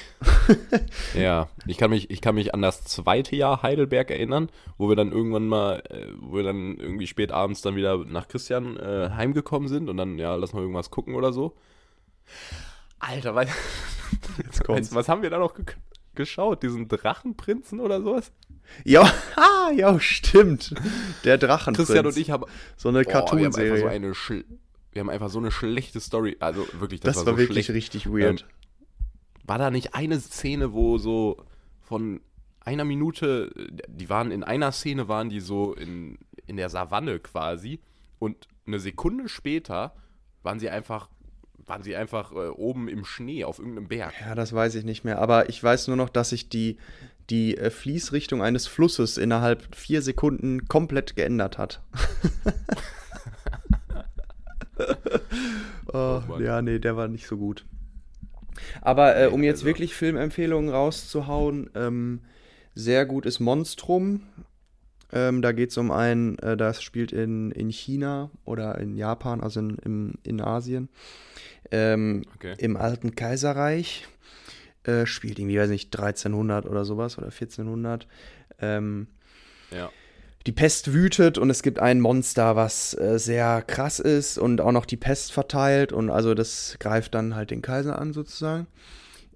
[1.16, 4.98] ja, ich kann, mich, ich kann mich an das zweite Jahr Heidelberg erinnern, wo wir
[4.98, 9.12] dann irgendwann mal, äh, wo wir dann irgendwie spät abends dann wieder nach Christian äh,
[9.16, 11.56] heimgekommen sind und dann, ja, lass mal irgendwas gucken oder so.
[13.00, 13.48] Alter, weil,
[14.44, 14.94] jetzt kommt's.
[14.94, 15.66] was haben wir da noch ge
[16.16, 16.62] geschaut?
[16.62, 18.34] Diesen Drachenprinzen oder sowas?
[18.84, 20.74] Ja, ah, ja, stimmt.
[21.24, 21.88] Der Drachenprinz.
[21.88, 22.44] Christian und ich haben
[22.76, 23.80] so eine Cartoonserie.
[23.80, 23.88] So
[24.92, 26.38] wir haben einfach so eine schlechte Story.
[26.40, 27.94] Also wirklich, das, das war, war so wirklich schlecht.
[27.94, 28.42] richtig weird.
[28.42, 28.48] Ähm,
[29.46, 31.44] war da nicht eine Szene, wo so
[31.82, 32.22] von
[32.62, 33.52] einer Minute,
[33.88, 37.80] die waren in einer Szene, waren die so in, in der Savanne quasi
[38.20, 39.94] und eine Sekunde später
[40.44, 41.10] waren sie einfach
[41.66, 44.14] waren sie einfach äh, oben im Schnee auf irgendeinem Berg.
[44.20, 45.20] Ja, das weiß ich nicht mehr.
[45.20, 46.78] Aber ich weiß nur noch, dass sich die,
[47.30, 51.82] die äh, Fließrichtung eines Flusses innerhalb vier Sekunden komplett geändert hat.
[55.94, 57.66] oh, ja, nee, der war nicht so gut.
[58.82, 59.68] Aber äh, um jetzt also.
[59.68, 62.22] wirklich Filmempfehlungen rauszuhauen, ähm,
[62.76, 64.22] sehr gut ist Monstrum.
[65.12, 69.42] Ähm, da geht es um einen, äh, das spielt in, in China oder in Japan,
[69.42, 70.90] also in, im, in Asien.
[71.72, 72.56] Ähm, okay.
[72.58, 74.08] Im alten Kaiserreich.
[74.84, 78.08] Äh, spielt irgendwie, weiß nicht, 1300 oder sowas oder 1400.
[78.60, 79.08] Ähm,
[79.72, 79.90] ja
[80.46, 84.72] die Pest wütet und es gibt ein Monster, was äh, sehr krass ist und auch
[84.72, 88.68] noch die Pest verteilt und also das greift dann halt den Kaiser an sozusagen.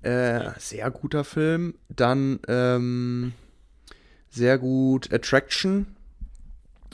[0.01, 1.75] Äh, sehr guter Film.
[1.89, 3.33] Dann ähm,
[4.29, 5.87] sehr gut Attraction,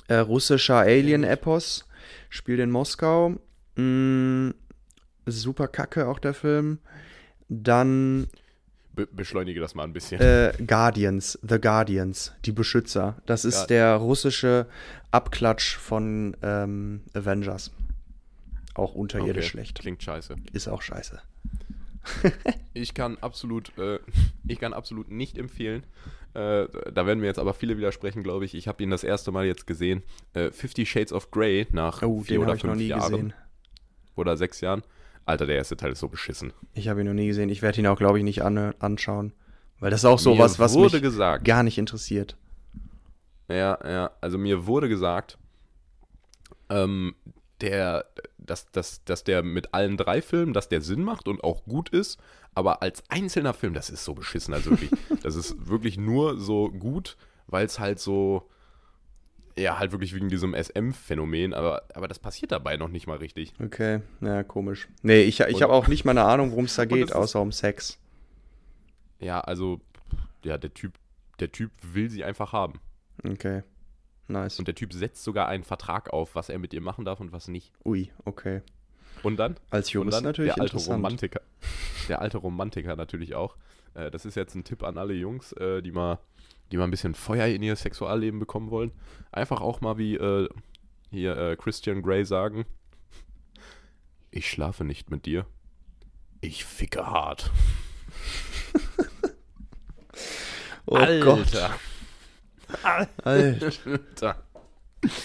[0.07, 1.87] äh, russischer Alien-Epos,
[2.29, 3.35] spielt in Moskau.
[3.75, 4.51] Mm,
[5.25, 6.79] super kacke auch der Film.
[7.47, 8.27] Dann
[8.99, 10.19] Be beschleunige das mal ein bisschen.
[10.19, 13.21] Äh, Guardians, The Guardians, die Beschützer.
[13.25, 13.67] Das ist ja.
[13.67, 14.67] der russische
[15.11, 17.71] Abklatsch von ähm, Avengers.
[18.73, 19.51] Auch unterirdisch okay.
[19.51, 19.79] schlecht.
[19.79, 20.35] Klingt scheiße.
[20.51, 21.21] Ist auch scheiße.
[22.73, 23.99] ich kann absolut, äh,
[24.47, 25.83] ich kann absolut nicht empfehlen.
[26.33, 28.53] Äh, da werden mir jetzt aber viele widersprechen, glaube ich.
[28.53, 30.03] Ich habe ihn das erste Mal jetzt gesehen.
[30.33, 33.11] Äh, Fifty Shades of Grey nach oh, vier oder fünf Jahren.
[33.11, 33.33] Gesehen.
[34.15, 34.83] Oder sechs Jahren.
[35.29, 36.53] Alter, der erste Teil ist so beschissen.
[36.73, 37.49] Ich habe ihn noch nie gesehen.
[37.49, 39.33] Ich werde ihn auch, glaube ich, nicht an, anschauen.
[39.79, 42.35] Weil das ist auch so mir was, was mich gesagt, gar nicht interessiert.
[43.47, 44.11] Ja, ja.
[44.21, 45.37] Also mir wurde gesagt,
[46.69, 47.15] ähm,
[47.61, 48.05] der,
[48.37, 51.89] dass, dass, dass der mit allen drei Filmen, dass der Sinn macht und auch gut
[51.89, 52.19] ist,
[52.55, 54.53] aber als einzelner Film, das ist so beschissen.
[54.53, 54.91] Also wirklich,
[55.23, 57.17] das ist wirklich nur so gut,
[57.47, 58.49] weil es halt so
[59.57, 63.53] ja, halt wirklich wegen diesem SM-Phänomen, aber, aber das passiert dabei noch nicht mal richtig.
[63.63, 64.87] Okay, ja, komisch.
[65.01, 67.51] Nee, ich, ich habe auch nicht mal eine Ahnung, worum es da geht, außer um
[67.51, 67.99] Sex.
[69.19, 69.81] Ja, also,
[70.43, 70.93] ja, der Typ,
[71.39, 72.79] der Typ will sie einfach haben.
[73.23, 73.63] Okay,
[74.27, 74.59] nice.
[74.59, 77.31] Und der Typ setzt sogar einen Vertrag auf, was er mit ihr machen darf und
[77.31, 77.71] was nicht.
[77.83, 78.61] Ui, okay.
[79.23, 79.57] Und dann?
[79.69, 81.41] Als Jurist dann natürlich der alte Romantiker.
[82.07, 83.57] Der alte Romantiker natürlich auch.
[83.93, 86.19] Äh, das ist jetzt ein Tipp an alle Jungs, äh, die mal
[86.71, 88.91] die mal ein bisschen Feuer in ihr Sexualleben bekommen wollen,
[89.31, 90.47] einfach auch mal wie äh,
[91.11, 92.65] hier äh, Christian Grey sagen:
[94.31, 95.45] Ich schlafe nicht mit dir.
[96.41, 97.51] Ich ficke hart.
[100.85, 101.25] oh Alter.
[101.25, 101.71] Gott.
[103.23, 104.43] Alter.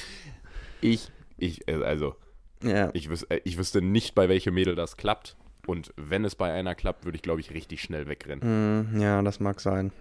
[0.80, 2.14] Ich, ich, äh, also,
[2.62, 2.90] ja.
[2.92, 5.34] ich, wüs äh, ich wüsste nicht, bei welchem Mädel das klappt.
[5.66, 8.92] Und wenn es bei einer klappt, würde ich, glaube ich, richtig schnell wegrennen.
[8.92, 9.92] Mm, ja, das mag sein.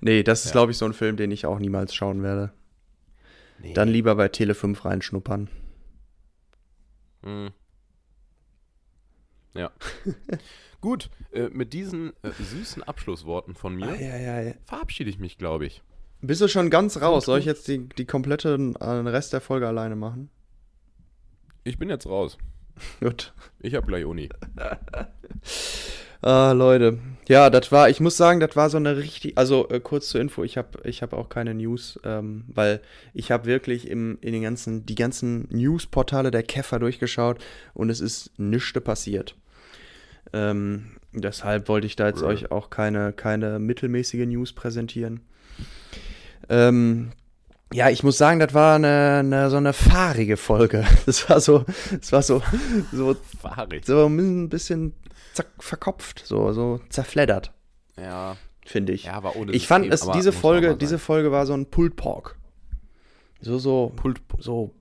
[0.00, 0.52] Nee, das ist, ja.
[0.52, 2.52] glaube ich, so ein Film, den ich auch niemals schauen werde.
[3.60, 3.72] Nee.
[3.72, 5.48] Dann lieber bei Tele 5 reinschnuppern.
[7.22, 7.50] Mhm.
[9.54, 9.70] Ja.
[10.80, 15.38] Gut, äh, mit diesen äh, süßen Abschlussworten von mir ah, ja, ja, verabschiede ich mich,
[15.38, 15.82] glaube ich.
[16.20, 17.26] Bist du schon ganz raus?
[17.26, 20.30] Soll ich jetzt die, die komplette äh, Rest der Folge alleine machen?
[21.64, 22.38] Ich bin jetzt raus.
[23.00, 23.34] Gut.
[23.60, 24.28] Ich habe gleich Uni.
[26.26, 26.98] Ah, Leute.
[27.28, 30.20] Ja, das war, ich muss sagen, das war so eine richtig, also äh, kurz zur
[30.20, 32.80] Info, ich habe ich hab auch keine News, ähm, weil
[33.14, 37.38] ich habe wirklich im, in den ganzen, die ganzen Newsportale der Käfer durchgeschaut
[37.74, 39.36] und es ist nichts passiert.
[40.32, 42.26] Ähm, deshalb wollte ich da jetzt ja.
[42.26, 45.20] euch auch keine, keine mittelmäßige News präsentieren.
[46.48, 47.12] Ähm,
[47.72, 50.84] ja, ich muss sagen, das war eine, eine, so eine fahrige Folge.
[51.06, 52.42] Das war so, das war so,
[52.90, 53.86] so, Fahrig.
[53.86, 54.92] so ein bisschen
[55.58, 57.52] verkopft, so, so zerfleddert.
[57.98, 58.36] Ja.
[58.66, 59.04] Finde ich.
[59.04, 62.36] Ja, aber ohne Ich fand es, diese Folge, diese Folge war so ein Pulled Pork.
[63.40, 64.74] So, so, Pulled, so,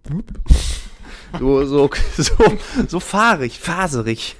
[1.40, 2.34] so, so, so,
[2.88, 4.38] so fahrig, faserig.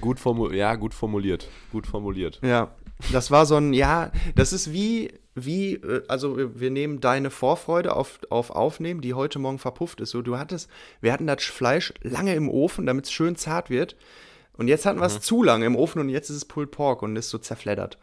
[0.00, 2.40] Gut formuliert, ja, gut formuliert, gut formuliert.
[2.42, 2.74] Ja,
[3.12, 7.94] das war so ein, ja, das ist wie, wie, äh, also wir nehmen deine Vorfreude
[7.94, 10.10] auf, auf Aufnehmen, die heute Morgen verpufft ist.
[10.10, 10.68] So, du hattest,
[11.00, 13.96] wir hatten das Fleisch lange im Ofen, damit es schön zart wird
[14.54, 17.02] Und jetzt hatten wir es zu lange im Ofen und jetzt ist es Pulled Pork
[17.02, 17.98] und ist so zerfleddert.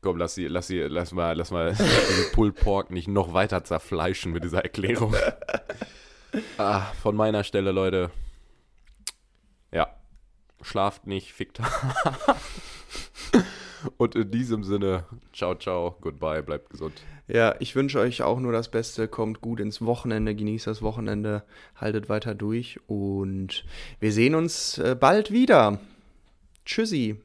[0.00, 3.64] Komm, lass, sie, lass, sie, lass mal, lass mal diesen Pulled Pork nicht noch weiter
[3.64, 5.14] zerfleischen mit dieser Erklärung.
[6.58, 8.10] ah, von meiner Stelle, Leute.
[9.72, 9.94] Ja.
[10.62, 11.60] Schlaft nicht, fickt.
[13.96, 17.00] Und in diesem Sinne, ciao, ciao, goodbye, bleibt gesund.
[17.28, 19.06] Ja, ich wünsche euch auch nur das Beste.
[19.06, 21.44] Kommt gut ins Wochenende, genießt das Wochenende,
[21.76, 23.64] haltet weiter durch und
[24.00, 25.78] wir sehen uns äh, bald wieder.
[26.64, 27.20] Tschüssi.